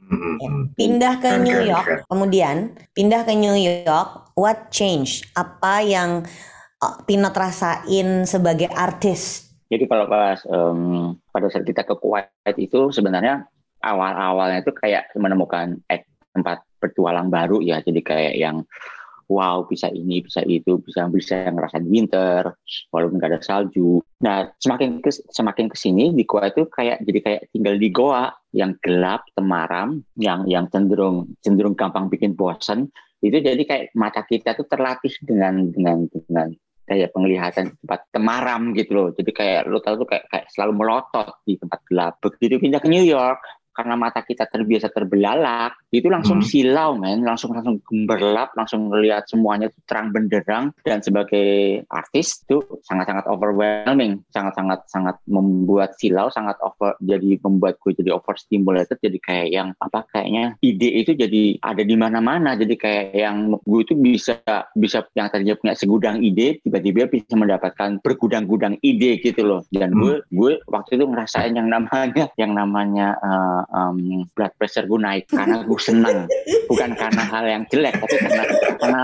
Hmm. 0.43 0.75
Pindah 0.75 1.23
ke 1.23 1.31
New 1.39 1.61
York, 1.63 2.09
kemudian 2.11 2.75
pindah 2.97 3.23
ke 3.23 3.33
New 3.37 3.55
York, 3.55 4.35
what 4.35 4.75
change? 4.75 5.23
Apa 5.39 5.85
yang 5.85 6.27
Pinot 7.07 7.31
rasain 7.31 8.27
sebagai 8.27 8.67
artis? 8.75 9.52
Jadi 9.73 9.89
kalau 9.89 10.05
pas 10.05 10.37
em, 10.45 11.17
pada 11.33 11.49
saat 11.49 11.65
kita 11.65 11.89
ke 11.89 11.97
Kuwait 11.97 12.57
itu 12.61 12.93
sebenarnya 12.93 13.49
awal-awalnya 13.81 14.61
itu 14.61 14.73
kayak 14.77 15.09
menemukan 15.17 15.81
eh, 15.89 16.05
tempat 16.37 16.61
bertualang 16.77 17.33
baru 17.33 17.65
ya. 17.65 17.81
Jadi 17.81 18.05
kayak 18.05 18.37
yang 18.37 18.69
wow 19.33 19.65
bisa 19.65 19.89
ini 19.89 20.21
bisa 20.21 20.45
itu 20.45 20.77
bisa 20.85 21.09
bisa 21.09 21.49
ngerasain 21.49 21.89
winter 21.89 22.53
walaupun 22.93 23.17
nggak 23.17 23.33
ada 23.33 23.41
salju. 23.41 24.05
Nah 24.21 24.53
semakin 24.61 25.01
ke, 25.01 25.09
semakin 25.09 25.73
ke 25.73 25.77
sini 25.81 26.13
di 26.13 26.29
Kuwait 26.29 26.53
itu 26.53 26.69
kayak 26.69 27.01
jadi 27.09 27.19
kayak 27.25 27.41
tinggal 27.57 27.81
di 27.81 27.89
goa 27.89 28.29
yang 28.53 28.77
gelap 28.85 29.25
temaram 29.33 30.05
yang 30.21 30.45
yang 30.45 30.69
cenderung 30.69 31.33
cenderung 31.41 31.73
gampang 31.73 32.13
bikin 32.13 32.37
bosan 32.37 32.93
itu 33.25 33.39
jadi 33.41 33.63
kayak 33.65 33.85
mata 33.97 34.21
kita 34.27 34.53
tuh 34.53 34.69
terlatih 34.69 35.15
dengan 35.25 35.71
dengan 35.73 36.05
dengan 36.11 36.53
kayak 36.83 37.15
penglihatan 37.15 37.79
tempat 37.79 38.01
temaram 38.11 38.75
gitu 38.75 38.91
loh. 38.93 39.09
Jadi 39.15 39.31
kayak 39.31 39.71
lo 39.71 39.79
tau 39.79 39.95
tuh 39.97 40.09
kayak, 40.09 40.27
kayak 40.29 40.47
selalu 40.51 40.73
melotot 40.83 41.41
di 41.47 41.55
tempat 41.57 41.81
gelap. 41.87 42.15
Begitu 42.19 42.59
pindah 42.59 42.81
ke 42.83 42.89
New 42.91 43.07
York, 43.07 43.41
karena 43.73 43.97
mata 43.97 44.21
kita 44.21 44.47
terbiasa 44.47 44.93
terbelalak, 44.93 45.77
itu 45.93 46.09
langsung 46.13 46.41
Hmm. 46.41 46.49
silau 46.49 46.91
men, 46.97 47.25
langsung 47.25 47.57
langsung 47.57 47.81
gemberlap, 47.85 48.53
langsung 48.57 48.93
melihat 48.93 49.25
semuanya 49.29 49.73
terang 49.89 50.13
benderang. 50.13 50.73
Dan 50.85 51.01
sebagai 51.01 51.83
artis 51.89 52.45
itu 52.45 52.61
sangat-sangat 52.85 53.25
overwhelming, 53.29 54.21
sangat-sangat 54.33 54.85
sangat 54.89 55.17
membuat 55.29 55.97
silau, 55.97 56.29
sangat 56.29 56.57
over 56.61 56.97
jadi 57.01 57.41
membuat 57.41 57.81
gue 57.81 57.97
jadi 57.97 58.13
overstimulated, 58.13 59.01
jadi 59.01 59.19
kayak 59.19 59.49
yang 59.53 59.69
apa 59.81 60.05
kayaknya 60.13 60.55
ide 60.61 60.89
itu 61.03 61.13
jadi 61.17 61.59
ada 61.65 61.83
di 61.83 61.97
mana-mana, 61.97 62.55
jadi 62.55 62.75
kayak 62.77 63.07
yang 63.17 63.37
gue 63.57 63.81
itu 63.83 63.95
bisa 63.97 64.39
bisa 64.77 65.05
yang 65.17 65.29
tadinya 65.33 65.57
punya 65.57 65.75
segudang 65.75 66.21
ide 66.21 66.61
tiba-tiba 66.61 67.09
bisa 67.09 67.35
mendapatkan 67.35 67.99
bergudang-gudang 68.05 68.77
ide 68.85 69.19
gitu 69.21 69.43
loh. 69.43 69.61
Dan 69.73 69.97
gue 69.97 70.21
gue 70.29 70.53
waktu 70.69 71.01
itu 71.01 71.05
ngerasain 71.09 71.57
yang 71.57 71.69
namanya 71.69 72.29
yang 72.37 72.53
namanya 72.53 73.17
uh, 73.23 73.62
um, 73.71 74.27
blood 74.35 74.53
pressure 74.59 74.87
gue 74.89 75.01
naik 75.01 75.25
karena 75.31 75.63
gue 75.63 75.81
senang 75.81 76.27
bukan 76.67 76.91
karena 76.99 77.23
hal 77.23 77.45
yang 77.47 77.63
jelek 77.71 77.95
tapi 78.01 78.17
karena 78.19 78.43
karena 78.79 79.03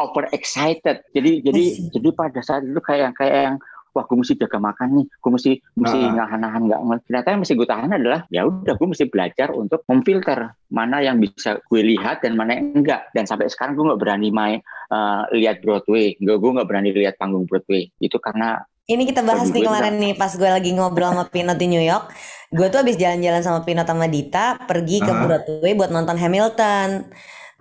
over 0.00 0.24
excited 0.32 1.04
jadi 1.14 1.44
jadi 1.44 1.64
jadi 1.94 2.08
pada 2.14 2.40
saat 2.42 2.66
itu 2.66 2.80
kayak 2.82 3.14
kayak 3.18 3.36
yang 3.50 3.56
wah 3.90 4.04
gue 4.06 4.18
mesti 4.18 4.34
jaga 4.38 4.58
makan 4.62 4.88
nih. 5.02 5.06
Gue 5.18 5.30
mesti 5.34 5.52
mesti 5.74 5.98
Ah. 5.98 6.14
nahan-nahan 6.14 6.62
nggak 6.70 6.80
ternyata 7.06 7.28
yang 7.34 7.40
mesti 7.42 7.54
gue 7.58 7.68
tahan 7.68 7.90
adalah 7.90 8.20
ya 8.30 8.46
udah 8.46 8.74
gue 8.78 8.88
mesti 8.88 9.04
belajar 9.10 9.48
untuk 9.54 9.82
memfilter 9.90 10.54
mana 10.70 11.02
yang 11.02 11.18
bisa 11.18 11.58
gue 11.58 11.82
lihat 11.82 12.22
dan 12.22 12.38
mana 12.38 12.58
yang 12.58 12.82
enggak. 12.82 13.10
Dan 13.12 13.26
sampai 13.26 13.50
sekarang 13.50 13.74
gue 13.74 13.84
nggak 13.90 14.00
berani 14.00 14.28
main 14.30 14.58
uh, 14.94 15.26
lihat 15.34 15.62
Broadway. 15.62 16.14
Gue 16.22 16.38
gue 16.38 16.50
nggak 16.54 16.68
berani 16.70 16.90
lihat 16.94 17.18
panggung 17.18 17.46
Broadway. 17.50 17.90
Itu 17.98 18.22
karena 18.22 18.62
Ini 18.90 19.06
kita 19.06 19.22
bahas 19.22 19.54
nih 19.54 19.62
kemarin 19.62 20.02
nih 20.02 20.18
pas 20.18 20.34
gue 20.34 20.50
lagi 20.50 20.74
ngobrol 20.74 21.14
sama 21.14 21.30
Pinot 21.30 21.54
di 21.54 21.70
New 21.70 21.78
York. 21.78 22.10
Gue 22.50 22.66
tuh 22.66 22.82
habis 22.82 22.98
jalan-jalan 22.98 23.38
sama 23.38 23.62
Pinot 23.62 23.86
sama 23.86 24.10
Dita 24.10 24.58
pergi 24.66 24.98
ke 24.98 25.06
Ah. 25.06 25.22
Broadway 25.22 25.78
buat 25.78 25.94
nonton 25.94 26.18
Hamilton. 26.18 27.06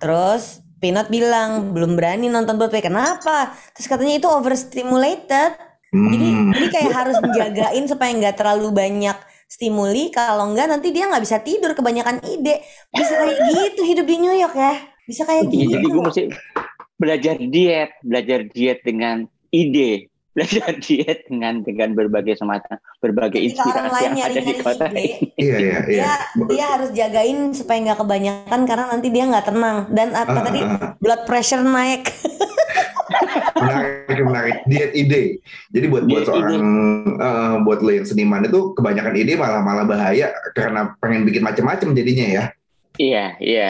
Terus 0.01 0.65
Pinot 0.81 1.05
bilang 1.13 1.69
belum 1.69 1.93
berani 1.93 2.33
nonton 2.33 2.57
Broadway. 2.57 2.81
Kenapa? 2.81 3.53
Terus 3.77 3.85
katanya 3.85 4.17
itu 4.17 4.25
overstimulated. 4.25 5.53
Jadi 5.89 6.27
Hmm. 6.29 6.49
jadi 6.49 6.67
kayak 6.69 6.93
harus 6.93 7.17
menjagain 7.17 7.83
supaya 7.85 8.09
nggak 8.09 8.35
terlalu 8.37 8.73
banyak 8.73 9.17
stimuli. 9.45 10.09
Kalau 10.09 10.49
nggak 10.49 10.65
nanti 10.65 10.89
dia 10.89 11.05
nggak 11.05 11.21
bisa 11.21 11.37
tidur 11.41 11.77
kebanyakan 11.77 12.25
ide. 12.25 12.65
Bisa 12.89 13.13
kayak 13.13 13.37
gitu 13.53 13.81
hidup 13.85 14.05
di 14.05 14.17
New 14.17 14.33
York 14.33 14.53
ya. 14.53 14.73
Bisa 15.05 15.25
kayak 15.25 15.45
Iya, 15.45 15.53
gitu. 15.53 15.69
jadi 15.77 15.85
gue 15.85 16.01
mesti 16.01 16.21
belajar 16.97 17.35
diet, 17.37 17.91
belajar 18.01 18.39
diet 18.45 18.79
dengan 18.81 19.25
ide, 19.49 20.09
belajar 20.39 20.71
diet 20.87 21.27
dengan 21.27 21.59
dengan 21.59 21.91
berbagai 21.91 22.39
semacam 22.39 22.79
berbagai 23.03 23.43
Ketika 23.43 23.59
inspirasi 23.59 23.91
lain 23.91 24.11
yang 24.15 24.27
ada 24.31 24.39
di 24.39 24.53
kota 24.63 24.85
ini. 24.95 25.05
Iya, 25.35 25.57
iya, 25.59 25.77
iya. 25.83 26.03
dia 26.07 26.15
dia 26.47 26.65
harus 26.71 26.89
jagain 26.95 27.51
supaya 27.51 27.77
nggak 27.91 27.99
kebanyakan 27.99 28.59
karena 28.63 28.85
nanti 28.87 29.07
dia 29.11 29.23
nggak 29.27 29.45
tenang 29.51 29.77
dan 29.91 30.07
apa 30.15 30.31
Ah, 30.39 30.43
tadi 30.47 30.59
ah, 30.63 30.71
ah. 30.71 30.91
blood 31.03 31.21
pressure 31.27 31.59
naik 31.59 32.07
menarik 33.59 34.23
menarik 34.23 34.55
diet 34.71 34.91
ide 34.95 35.43
jadi 35.75 35.85
buat 35.91 36.07
buat 36.07 36.23
Diet 36.23 36.29
seorang 36.31 36.63
eh, 37.19 37.55
buat 37.67 37.79
lo 37.83 37.91
yang 37.91 38.07
seniman 38.07 38.47
itu 38.47 38.71
kebanyakan 38.77 39.19
ide 39.19 39.35
malah 39.35 39.59
malah 39.59 39.83
bahaya 39.83 40.31
karena 40.55 40.95
pengen 41.03 41.27
bikin 41.27 41.43
macam-macam 41.43 41.91
jadinya 41.91 42.27
ya 42.29 42.43
Iya, 42.99 43.25
iya. 43.39 43.69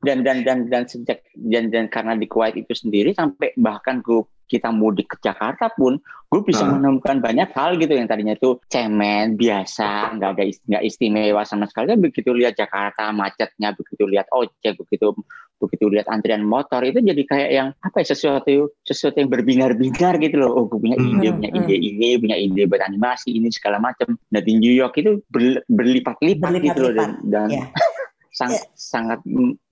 Dan 0.00 0.24
dan 0.24 0.40
dan 0.40 0.72
dan 0.72 0.88
sejak 0.88 1.20
dan 1.36 1.68
dan 1.68 1.92
karena 1.92 2.16
di 2.16 2.24
Kuwait 2.24 2.56
itu 2.56 2.72
sendiri 2.72 3.12
sampai 3.12 3.52
bahkan 3.60 4.00
gue 4.00 4.24
kita 4.50 4.74
mudik 4.74 5.06
ke 5.08 5.22
Jakarta 5.22 5.70
pun 5.70 6.02
gue 6.26 6.42
bisa 6.42 6.62
Ah. 6.62 6.74
menemukan 6.74 7.18
banyak 7.18 7.50
hal 7.50 7.74
gitu 7.74 7.94
yang 7.94 8.06
tadinya 8.06 8.34
itu 8.34 8.58
cemen 8.66 9.34
biasa 9.34 10.14
nggak 10.14 10.30
ada 10.30 10.42
nggak 10.46 10.82
istimewa 10.82 11.42
sama 11.42 11.66
sekali 11.66 11.94
begitu 11.94 12.30
lihat 12.30 12.54
Jakarta 12.54 13.10
macetnya 13.10 13.70
begitu 13.70 14.06
lihat 14.06 14.26
ojek 14.30 14.74
begitu 14.76 15.14
begitu 15.56 15.86
lihat 15.86 16.08
antrian 16.08 16.40
motor 16.40 16.80
itu 16.80 16.98
jadi 16.98 17.22
kayak 17.22 17.50
yang 17.50 17.68
apa 17.78 18.00
ya 18.00 18.06
sesuatu 18.08 18.72
sesuatu 18.80 19.18
yang 19.18 19.28
berbinar-binar 19.28 20.16
gitu 20.18 20.40
loh 20.40 20.50
oh 20.54 20.64
gue 20.66 20.80
punya 20.80 20.96
ide 20.96 21.28
Hmm, 21.28 21.36
punya 21.36 21.50
hmm. 21.52 21.60
ide 21.60 21.76
ini 21.76 22.08
punya 22.16 22.36
ide 22.38 22.62
buat 22.64 22.80
animasi 22.80 23.28
ini 23.30 23.52
segala 23.52 23.76
macam 23.76 24.16
nah 24.26 24.40
di 24.40 24.56
New 24.56 24.72
York 24.72 24.96
itu 24.96 25.20
ber- 25.28 25.60
berlipat-lipat 25.68 26.50
gitu 26.58 26.80
loh 26.80 26.92
dan, 26.96 27.10
dan 27.22 27.48
Iya. 27.50 27.64
sang- 28.40 28.68
sangat 28.72 29.20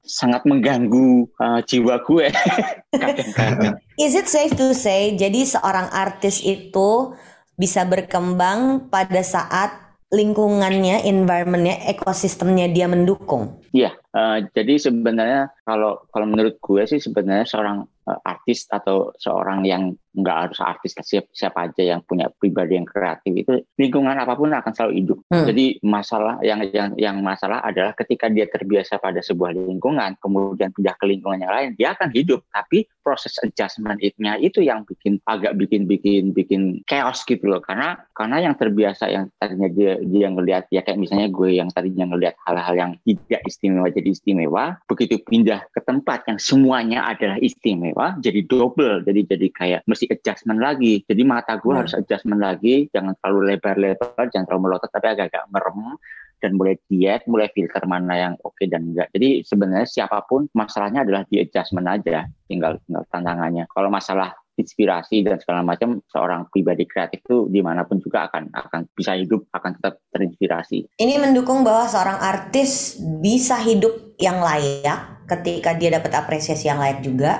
sangat 0.04 0.42
mengganggu 0.44 1.24
uh, 1.40 1.60
jiwa 1.64 2.04
gue. 2.04 2.28
Kadang-kadang. 3.02 3.80
Is 4.04 4.12
it 4.12 4.28
safe 4.28 4.52
to 4.56 4.76
say 4.76 5.16
jadi 5.16 5.48
seorang 5.48 5.88
artis 5.88 6.44
itu 6.44 7.16
bisa 7.56 7.88
berkembang 7.88 8.92
pada 8.92 9.24
saat 9.24 9.88
lingkungannya 10.08 11.04
environmentnya 11.04 11.84
ekosistemnya 11.92 12.72
dia 12.72 12.88
mendukung? 12.88 13.60
Iya, 13.76 13.92
eh, 13.92 14.38
jadi 14.56 14.88
sebenarnya 14.88 15.52
kalau 15.68 16.00
kalau 16.08 16.24
menurut 16.24 16.56
gue 16.64 16.82
sih 16.88 16.96
sebenarnya 16.96 17.44
seorang 17.44 17.84
eh, 18.08 18.20
artis 18.24 18.64
atau 18.72 19.12
seorang 19.20 19.68
yang 19.68 19.92
nggak 20.16 20.36
harus 20.48 20.58
artis 20.60 20.96
siapa, 21.04 21.28
siapa 21.32 21.58
aja 21.68 21.96
yang 21.96 22.00
punya 22.04 22.32
pribadi 22.36 22.76
yang 22.76 22.88
kreatif 22.88 23.32
itu 23.32 23.64
lingkungan 23.76 24.16
apa 24.16 24.34
pun 24.34 24.52
akan 24.52 24.72
selalu 24.72 24.92
hidup. 25.04 25.18
Hmm. 25.28 25.46
Jadi 25.46 25.80
masalah 25.84 26.40
yang 26.42 26.60
yang 26.72 26.90
yang 26.96 27.16
masalah 27.20 27.60
adalah 27.64 27.92
ketika 27.94 28.28
dia 28.32 28.48
terbiasa 28.48 28.98
pada 28.98 29.20
sebuah 29.20 29.54
lingkungan 29.54 30.16
kemudian 30.20 30.72
pindah 30.74 30.94
ke 30.96 31.04
lingkungan 31.06 31.44
yang 31.44 31.52
lain 31.52 31.70
dia 31.76 31.94
akan 31.94 32.10
hidup 32.12 32.44
tapi 32.50 32.88
proses 33.04 33.40
adjustment 33.40 33.96
itnya 34.04 34.36
itu 34.36 34.60
yang 34.60 34.84
bikin 34.84 35.16
agak 35.24 35.56
bikin 35.56 35.88
bikin 35.88 36.36
bikin 36.36 36.84
chaos 36.84 37.24
gitu 37.24 37.48
loh 37.48 37.64
karena 37.64 37.96
karena 38.12 38.44
yang 38.44 38.54
terbiasa 38.58 39.08
yang 39.08 39.32
tadinya 39.40 39.68
dia 39.72 39.96
dia 40.04 40.28
ngelihat 40.28 40.68
ya 40.68 40.84
kayak 40.84 41.00
misalnya 41.00 41.32
gue 41.32 41.56
yang 41.56 41.72
tadinya 41.72 42.04
ngelihat 42.12 42.36
hal-hal 42.44 42.74
yang 42.76 42.92
tidak 43.08 43.40
istimewa 43.48 43.88
jadi 43.88 44.08
istimewa 44.12 44.76
begitu 44.84 45.16
pindah 45.24 45.64
ke 45.72 45.80
tempat 45.80 46.28
yang 46.28 46.36
semuanya 46.36 47.08
adalah 47.08 47.40
istimewa 47.40 48.16
jadi 48.20 48.44
double 48.44 49.00
jadi 49.08 49.20
jadi 49.24 49.48
kayak 49.56 49.80
mesti 49.88 50.04
adjustment 50.10 50.60
lagi. 50.60 51.04
Jadi 51.04 51.22
mata 51.24 51.56
gue 51.60 51.72
Hmm. 51.72 51.80
harus 51.84 51.94
adjustment 51.94 52.40
lagi. 52.40 52.88
Jangan 52.90 53.14
terlalu 53.20 53.54
lebar-lebar 53.54 54.24
jangan 54.32 54.46
terlalu 54.48 54.62
melotot 54.68 54.90
tapi 54.90 55.06
agak-agak 55.12 55.44
merem 55.52 55.96
dan 56.38 56.54
mulai 56.54 56.78
diet 56.86 57.26
mulai 57.26 57.50
filter 57.50 57.82
mana 57.84 58.14
yang 58.14 58.34
oke 58.46 58.62
dan 58.70 58.94
enggak. 58.94 59.10
Jadi 59.10 59.42
sebenarnya 59.42 59.88
siapa 59.90 60.22
pun 60.22 60.46
masalahnya 60.54 61.02
adalah 61.02 61.26
di 61.26 61.42
adjustment 61.42 61.86
aja 61.90 62.30
tinggal 62.46 62.78
tinggal 62.86 63.04
tantangannya. 63.10 63.66
Kalau 63.66 63.90
masalah 63.90 64.34
inspirasi 64.58 65.22
dan 65.22 65.38
segala 65.38 65.62
macam 65.62 66.02
seorang 66.10 66.50
pribadi 66.50 66.82
kreatif 66.82 67.22
itu 67.22 67.46
di 67.46 67.62
mana 67.62 67.86
pun 67.86 68.02
juga 68.02 68.26
akan 68.26 68.50
akan 68.50 68.90
bisa 68.90 69.14
hidup 69.14 69.46
akan 69.54 69.78
tetap 69.78 70.02
terinspirasi. 70.10 70.98
Ini 70.98 71.14
mendukung 71.22 71.62
bahwa 71.62 71.86
seorang 71.86 72.18
artis 72.18 72.98
bisa 73.22 73.54
hidup 73.62 74.18
yang 74.18 74.42
layak 74.42 75.22
ketika 75.30 75.78
dia 75.78 75.94
dapat 75.94 76.10
apresiasi 76.18 76.66
yang 76.66 76.82
layak 76.82 77.06
juga. 77.06 77.38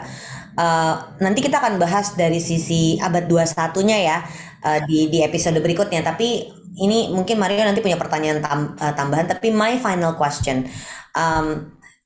Eh, 0.59 0.95
nanti 1.23 1.39
kita 1.39 1.63
akan 1.63 1.79
bahas 1.79 2.19
dari 2.19 2.43
sisi 2.43 2.99
abad 2.99 3.31
21-nya 3.31 3.99
ya 4.03 4.19
eh, 4.67 4.81
di 4.91 5.07
di 5.07 5.23
episode 5.23 5.63
berikutnya. 5.63 6.03
Tapi 6.03 6.51
ini 6.83 7.15
mungkin 7.15 7.39
Mario 7.39 7.63
nanti 7.63 7.79
punya 7.79 7.95
pertanyaan 7.95 8.43
tam- 8.43 8.75
eh, 8.75 8.95
tambahan. 8.95 9.27
Tapi 9.31 9.55
my 9.55 9.79
final 9.79 10.19
question, 10.19 10.67
Em, 11.15 11.47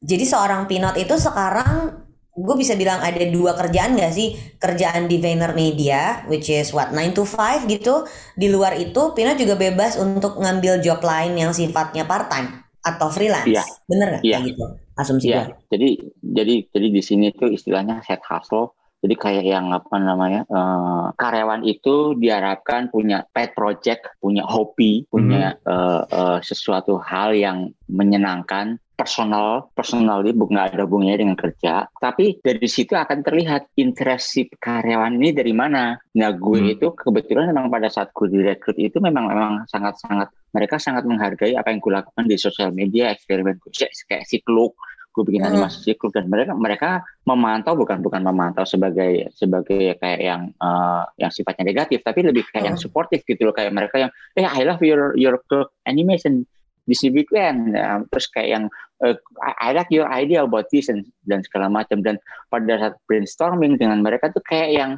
jadi 0.01 0.25
seorang 0.25 0.65
Pinot 0.71 0.97
itu 0.97 1.15
sekarang 1.17 2.01
gue 2.33 2.57
bisa 2.57 2.73
bilang 2.81 2.97
ada 3.05 3.21
dua 3.29 3.53
kerjaan 3.53 3.93
gak 3.93 4.09
sih 4.17 4.33
kerjaan 4.57 5.05
di 5.05 5.21
Media 5.53 6.25
which 6.33 6.49
is 6.49 6.73
what 6.73 6.88
9 6.88 7.12
to 7.12 7.29
5 7.29 7.69
gitu 7.69 8.09
di 8.41 8.49
luar 8.49 8.73
itu 8.81 9.12
Pina 9.12 9.37
juga 9.37 9.53
bebas 9.53 10.01
untuk 10.01 10.41
ngambil 10.41 10.81
job 10.81 11.05
lain 11.05 11.37
yang 11.37 11.53
sifatnya 11.53 12.09
part 12.09 12.33
time 12.33 12.65
atau 12.81 13.12
freelance 13.12 13.53
Iya. 13.53 13.62
bener 13.85 14.07
gak 14.17 14.23
Iya. 14.25 14.37
kayak 14.41 14.49
gitu 14.49 14.65
asumsi 14.96 15.33
Iya, 15.33 15.52
gue 15.52 15.57
jadi 15.72 15.88
jadi 16.20 16.55
jadi 16.70 16.88
di 16.92 17.02
sini 17.02 17.26
tuh 17.33 17.50
istilahnya 17.52 18.05
set 18.05 18.20
hustle. 18.26 18.76
Jadi 19.02 19.18
kayak 19.18 19.42
yang 19.42 19.66
apa 19.74 19.98
namanya 19.98 20.46
eh, 20.46 21.07
karyawan 21.18 21.66
itu 21.66 22.14
diharapkan 22.14 22.87
punya 22.87 23.26
pet 23.35 23.50
project, 23.50 24.14
punya 24.22 24.46
hobi, 24.46 25.02
punya 25.11 25.59
eh, 25.59 26.02
eh, 26.07 26.38
sesuatu 26.38 27.02
hal 27.02 27.35
yang 27.35 27.74
menyenangkan, 27.90 28.78
personal, 29.03 29.75
personal 29.75 30.23
bu- 30.23 30.47
nggak 30.47 30.79
ada 30.79 30.87
hubungannya 30.87 31.19
dengan 31.27 31.35
kerja. 31.35 31.91
Tapi 31.91 32.38
dari 32.38 32.69
situ 32.71 32.95
akan 32.95 33.19
terlihat 33.27 33.75
interest 33.75 34.38
si 34.38 34.47
karyawan 34.47 35.19
ini 35.19 35.35
dari 35.35 35.51
mana. 35.51 35.99
Nah 36.15 36.31
gue 36.31 36.59
Hmm. 36.62 36.73
itu 36.79 36.87
kebetulan 36.95 37.51
memang 37.51 37.67
pada 37.67 37.91
saat 37.91 38.15
gue 38.15 38.31
direkrut 38.31 38.79
itu 38.79 39.03
memang 39.03 39.27
memang 39.27 39.53
sangat 39.67 39.99
sangat 39.99 40.31
mereka 40.55 40.79
sangat 40.79 41.03
menghargai 41.03 41.59
apa 41.59 41.75
yang 41.75 41.83
gue 41.83 41.93
lakukan 41.99 42.25
di 42.31 42.38
sosial 42.38 42.71
media, 42.71 43.11
eksperimen 43.11 43.59
gue 43.59 43.73
kayak 44.07 44.23
si 44.23 44.38
Kluk, 44.38 44.79
gue 45.12 45.23
bikin 45.29 45.43
Hmm. 45.45 45.51
animasi 45.53 45.93
siklus 45.93 46.15
dan 46.17 46.31
mereka 46.31 46.57
mereka 46.57 46.91
memantau 47.29 47.77
bukan 47.77 48.01
bukan 48.01 48.23
memantau 48.25 48.65
sebagai 48.65 49.29
sebagai 49.37 49.99
kayak 50.01 50.21
yang 50.23 50.43
eh, 50.57 51.03
yang 51.21 51.29
sifatnya 51.35 51.69
negatif 51.69 52.01
tapi 52.01 52.25
lebih 52.25 52.47
kayak 52.49 52.73
yang 52.73 52.77
Hmm. 52.79 52.85
suportif 52.87 53.21
gitu 53.27 53.45
loh 53.45 53.53
kayak 53.53 53.75
mereka 53.75 54.09
yang 54.09 54.11
eh 54.38 54.47
I 54.47 54.62
love 54.65 54.81
your 54.81 55.12
your 55.19 55.37
animation 55.85 56.49
Disney 56.88 57.15
Weekend 57.15 57.77
Ya, 57.79 58.03
terus 58.11 58.27
kayak 58.27 58.49
yang 58.51 58.65
eh, 59.03 59.17
I, 59.43 59.71
I 59.71 59.77
like 59.77 59.91
your 59.91 60.07
idea 60.09 60.43
about 60.47 60.71
this 60.71 60.87
dan, 60.87 61.07
dan 61.27 61.43
segala 61.43 61.69
macam. 61.69 62.01
Dan 62.01 62.19
pada 62.49 62.79
saat 62.79 62.95
brainstorming 63.07 63.77
dengan 63.79 64.01
mereka 64.01 64.31
tuh 64.31 64.43
kayak 64.47 64.71
yang 64.73 64.91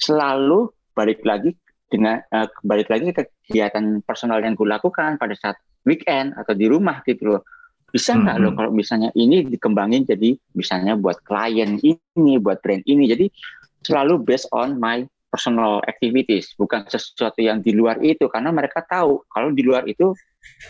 selalu 0.00 0.72
balik 0.96 1.22
lagi 1.22 1.54
dengan 1.92 2.18
eh, 2.24 2.48
balik 2.66 2.90
lagi 2.90 3.14
ke 3.14 3.22
kegiatan 3.46 4.02
personal 4.02 4.42
yang 4.42 4.58
gue 4.58 4.66
lakukan 4.66 5.20
pada 5.20 5.34
saat 5.38 5.56
weekend 5.84 6.34
atau 6.34 6.56
di 6.56 6.66
rumah 6.66 7.04
gitu 7.04 7.36
loh. 7.36 7.42
Bisa 7.94 8.18
nggak 8.18 8.36
Mhm. 8.40 8.42
loh 8.42 8.52
kalau 8.58 8.70
misalnya 8.74 9.14
ini 9.14 9.46
dikembangin 9.46 10.02
jadi 10.02 10.34
misalnya 10.58 10.98
buat 10.98 11.22
klien 11.22 11.78
ini 11.78 12.42
buat 12.42 12.58
brand 12.58 12.82
ini. 12.90 13.06
Jadi 13.06 13.30
selalu 13.86 14.24
based 14.26 14.50
on 14.50 14.80
my 14.82 15.06
personal 15.30 15.78
activities 15.86 16.54
bukan 16.58 16.82
sesuatu 16.90 17.38
yang 17.38 17.62
di 17.62 17.70
luar 17.70 18.02
itu. 18.02 18.26
Karena 18.26 18.50
mereka 18.50 18.82
tahu 18.82 19.22
kalau 19.30 19.54
di 19.54 19.62
luar 19.62 19.86
itu 19.86 20.10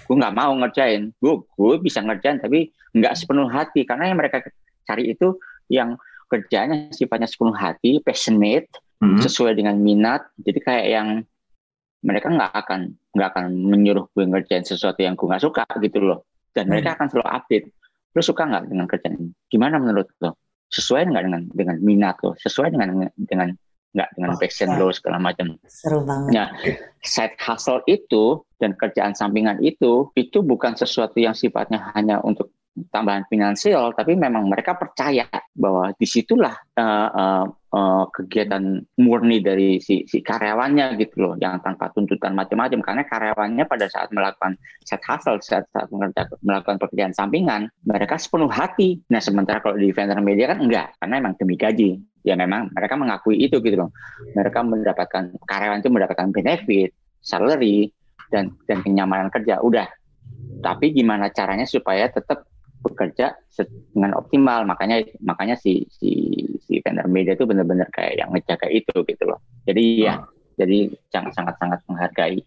gue 0.06 0.16
nggak 0.16 0.34
mau 0.34 0.52
ngerjain. 0.58 1.10
Gue 1.18 1.42
gue 1.44 1.74
bisa 1.82 2.00
ngerjain 2.00 2.40
tapi 2.40 2.70
nggak 2.94 3.14
sepenuh 3.18 3.48
hati. 3.50 3.86
Karena 3.86 4.10
yang 4.10 4.18
mereka 4.18 4.42
cari 4.84 5.12
itu 5.14 5.38
yang 5.72 5.96
kerjanya 6.28 6.90
sifatnya 6.90 7.28
sepenuh 7.30 7.54
hati 7.54 8.00
passionate 8.02 8.68
Hmm. 9.02 9.20
sesuai 9.20 9.58
dengan 9.58 9.76
minat. 9.76 10.24
Jadi 10.40 10.58
kayak 10.64 10.86
yang 10.88 11.08
mereka 12.00 12.30
nggak 12.30 12.52
akan 12.56 12.80
nggak 13.12 13.28
akan 13.36 13.44
menyuruh 13.52 14.06
gue 14.16 14.24
ngerjain 14.24 14.64
sesuatu 14.64 15.00
yang 15.02 15.12
gue 15.18 15.26
nggak 15.28 15.44
suka 15.44 15.64
gitu 15.82 16.00
loh. 16.00 16.24
Dan 16.54 16.70
mereka 16.70 16.94
akan 16.96 17.10
selalu 17.10 17.28
update. 17.28 17.66
Lo 18.14 18.22
suka 18.22 18.46
nggak 18.46 18.70
dengan 18.70 18.86
kerjaan 18.86 19.18
ini? 19.18 19.30
Gimana 19.50 19.76
menurut 19.82 20.08
lo? 20.22 20.38
Sesuai 20.70 21.10
nggak 21.10 21.24
dengan 21.26 21.42
dengan 21.50 21.76
minat 21.82 22.16
lo? 22.22 22.32
Sesuai 22.38 22.70
dengan 22.72 23.10
dengan 23.18 23.48
nggak 23.94 24.10
dengan 24.18 24.30
Oh, 24.34 24.38
passion 24.42 24.68
ya. 24.74 24.78
lo 24.82 24.86
segala 24.90 25.18
macam 25.22 25.46
seru 25.70 26.02
banget 26.02 26.30
Nah, 26.34 26.48
side 27.00 27.38
hustle 27.38 27.80
itu 27.86 28.42
dan 28.58 28.74
kerjaan 28.74 29.14
sampingan 29.14 29.62
itu 29.62 30.10
itu 30.18 30.38
bukan 30.42 30.74
sesuatu 30.74 31.16
yang 31.22 31.32
sifatnya 31.32 31.94
hanya 31.94 32.18
untuk 32.26 32.50
tambahan 32.90 33.22
finansial, 33.30 33.94
tapi 33.94 34.18
memang 34.18 34.50
mereka 34.50 34.74
percaya 34.74 35.30
bahwa 35.54 35.94
di 35.94 36.06
situlah 36.10 36.58
eh, 36.74 37.10
eh, 37.14 37.44
eh, 37.70 38.04
kegiatan 38.10 38.82
murni 38.98 39.38
dari 39.38 39.78
si, 39.78 40.02
si 40.10 40.18
karyawannya 40.18 40.98
gitu 40.98 41.22
loh, 41.22 41.34
yang 41.38 41.62
tanpa 41.62 41.94
tuntutan 41.94 42.34
macam-macam. 42.34 42.82
Karena 42.82 43.02
karyawannya 43.06 43.64
pada 43.70 43.86
saat 43.86 44.10
melakukan 44.10 44.58
side 44.82 45.04
hustle, 45.06 45.38
saat, 45.38 45.70
saat 45.70 45.86
melakukan 46.42 46.82
pekerjaan 46.82 47.14
sampingan, 47.14 47.70
mereka 47.86 48.18
sepenuh 48.18 48.50
hati. 48.50 48.98
Nah, 49.06 49.22
sementara 49.22 49.62
kalau 49.62 49.78
di 49.78 49.94
vendor 49.94 50.18
media 50.18 50.50
kan 50.50 50.58
enggak, 50.58 50.98
karena 50.98 51.14
memang 51.22 51.38
demi 51.38 51.54
gaji. 51.54 52.02
Ya 52.24 52.34
memang 52.34 52.72
mereka 52.72 52.96
mengakui 52.96 53.36
itu 53.36 53.60
gitu 53.60 53.76
loh. 53.76 53.90
Mereka 54.32 54.64
mendapatkan 54.64 55.36
karyawan 55.44 55.84
itu 55.84 55.90
mendapatkan 55.92 56.32
benefit, 56.32 56.96
salary, 57.20 57.92
dan 58.32 58.56
dan 58.64 58.80
kenyamanan 58.80 59.28
kerja. 59.28 59.60
Udah. 59.60 59.86
Tapi 60.64 60.96
gimana 60.96 61.28
caranya 61.28 61.68
supaya 61.68 62.08
tetap 62.08 62.48
bekerja 62.84 63.32
dengan 63.96 64.12
optimal 64.20 64.68
makanya 64.68 65.00
makanya 65.24 65.56
si 65.56 65.88
si 65.88 66.36
si 66.68 66.84
vendor 66.84 67.08
media 67.08 67.32
itu 67.32 67.48
benar-benar 67.48 67.88
kayak 67.88 68.20
yang 68.20 68.28
ngejaga 68.28 68.68
itu 68.68 68.92
gitu 69.08 69.24
loh 69.24 69.40
jadi 69.64 69.84
ya 69.96 70.14
jadi 70.60 70.92
sangat 71.08 71.32
sangat 71.32 71.56
sangat 71.56 71.80
menghargai 71.88 72.44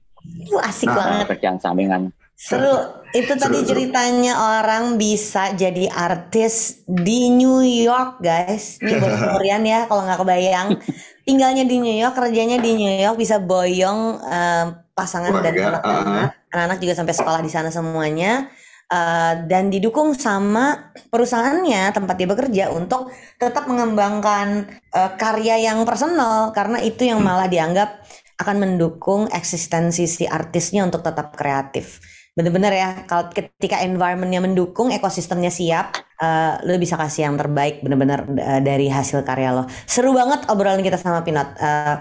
Lu 0.51 0.59
asik 0.61 0.91
Nah, 0.91 0.95
banget 0.97 1.17
pekerjaan 1.25 1.57
sampingan 1.57 2.13
Seru. 2.37 3.01
Itu 3.17 3.33
tadi 3.33 3.65
Seru, 3.65 3.65
seru. 3.65 3.69
ceritanya 3.73 4.61
orang 4.61 5.01
bisa 5.01 5.57
jadi 5.57 5.89
artis 5.89 6.85
di 6.85 7.33
New 7.33 7.65
York, 7.65 8.21
guys. 8.21 8.77
Ini 8.77 9.01
buat 9.01 9.15
Florian 9.25 9.65
ya, 9.65 9.89
kalau 9.89 10.05
nggak 10.05 10.21
kebayang. 10.21 10.77
Tinggalnya 11.25 11.65
di 11.65 11.81
New 11.81 11.97
York, 11.97 12.13
kerjanya 12.13 12.61
di 12.61 12.77
New 12.77 12.93
York, 12.93 13.17
bisa 13.17 13.41
boyong 13.41 14.21
eh, 14.21 14.65
pasangan 14.93 15.33
dan 15.41 15.49
Keluarga, 15.49 15.81
anak-anak. 15.81 16.29
Anak-anak 16.53 16.77
juga 16.77 16.93
sampai 16.93 17.15
sekolah 17.17 17.41
di 17.41 17.49
sana 17.49 17.73
semuanya. 17.73 18.53
Eh, 18.87 19.33
dan 19.49 19.73
didukung 19.73 20.13
sama 20.13 20.93
perusahaannya 21.09 21.91
tempat 21.91 22.15
dia 22.21 22.29
bekerja 22.29 22.65
untuk 22.69 23.09
tetap 23.41 23.65
mengembangkan 23.65 24.69
eh, 24.93 25.11
karya 25.17 25.57
yang 25.73 25.83
personal 25.89 26.53
karena 26.53 26.79
itu 26.85 27.01
yang 27.03 27.19
malah 27.19 27.49
dianggap 27.49 27.97
akan 28.37 28.55
mendukung 28.61 29.25
eksistensi 29.33 30.05
si 30.05 30.29
artisnya 30.29 30.85
untuk 30.85 31.01
tetap 31.01 31.33
kreatif. 31.33 32.16
Bener-bener 32.37 32.69
ya, 32.71 32.89
kalau 33.09 33.33
ketika 33.33 33.81
environmentnya 33.81 34.37
mendukung, 34.37 34.93
ekosistemnya 34.93 35.49
siap, 35.49 35.97
eh, 36.21 36.53
lo 36.61 36.77
bisa 36.77 36.93
kasih 36.93 37.25
yang 37.25 37.35
terbaik 37.35 37.81
bener-bener 37.81 38.29
eh, 38.37 38.61
dari 38.61 38.87
hasil 38.93 39.25
karya 39.25 39.57
lo. 39.57 39.65
Seru 39.89 40.13
banget 40.13 40.45
obrolan 40.45 40.85
kita 40.85 41.01
sama 41.01 41.25
Pinot. 41.25 41.49
Eh, 41.57 41.95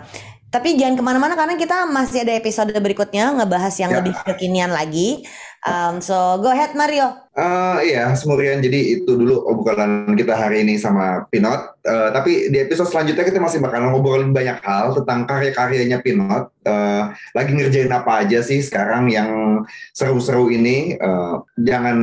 tapi 0.46 0.76
jangan 0.76 0.94
ke 0.94 1.02
mana-mana 1.02 1.34
karena 1.34 1.56
kita 1.56 1.88
masih 1.88 2.22
ada 2.22 2.32
episode 2.36 2.70
berikutnya 2.76 3.32
ngebahas 3.34 3.74
yang 3.80 3.90
Ya. 3.92 3.98
lebih 4.00 4.14
kekinian 4.24 4.70
lagi. 4.70 5.24
Um, 5.66 5.98
so 5.98 6.38
go 6.38 6.54
ahead 6.54 6.78
Mario. 6.78 7.26
Eh, 7.36 7.92
iya, 7.92 8.16
Semurian. 8.16 8.64
Jadi 8.64 8.96
itu 8.96 9.12
dulu 9.12 9.44
obrolan 9.44 10.16
kita 10.16 10.32
hari 10.32 10.64
ini 10.64 10.80
sama 10.80 11.28
Pinot. 11.28 11.76
Eh, 11.84 12.08
tapi 12.14 12.48
di 12.48 12.64
episode 12.64 12.88
selanjutnya 12.88 13.28
kita 13.28 13.36
masih 13.42 13.60
bakal 13.60 13.92
ngobrolin 13.92 14.32
banyak 14.32 14.56
hal 14.64 14.96
tentang 14.96 15.28
karya-karyanya 15.28 16.00
Pinot. 16.00 16.48
Eh, 16.64 17.02
lagi 17.36 17.52
ngerjain 17.52 17.92
apa 17.92 18.24
aja 18.24 18.40
sih 18.40 18.64
sekarang 18.64 19.12
yang 19.12 19.60
seru-seru 19.92 20.48
ini. 20.48 20.96
Eh, 20.96 21.34
jangan 21.60 21.98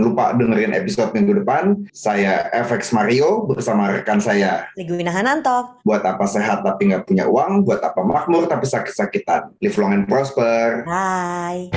lupa 0.00 0.32
dengerin 0.32 0.72
episode 0.72 1.12
minggu 1.12 1.44
depan. 1.44 1.84
Saya 1.92 2.48
FX 2.56 2.96
Mario 2.96 3.44
bersama 3.44 3.92
rekan 3.92 4.24
saya. 4.24 4.72
Liguina 4.72 5.12
Hananto. 5.12 5.84
Buat 5.84 6.00
apa 6.06 6.24
sehat 6.24 6.64
tapi 6.64 6.94
nggak 6.94 7.04
punya 7.04 7.28
uang? 7.28 7.68
Buat 7.68 7.84
apa 7.84 8.00
makmur 8.00 8.48
tapi 8.48 8.64
sakit-sakitan? 8.64 9.52
Live 9.60 9.76
long 9.76 9.92
and 9.92 10.08
prosper. 10.08 10.88
Bye. 10.88 11.68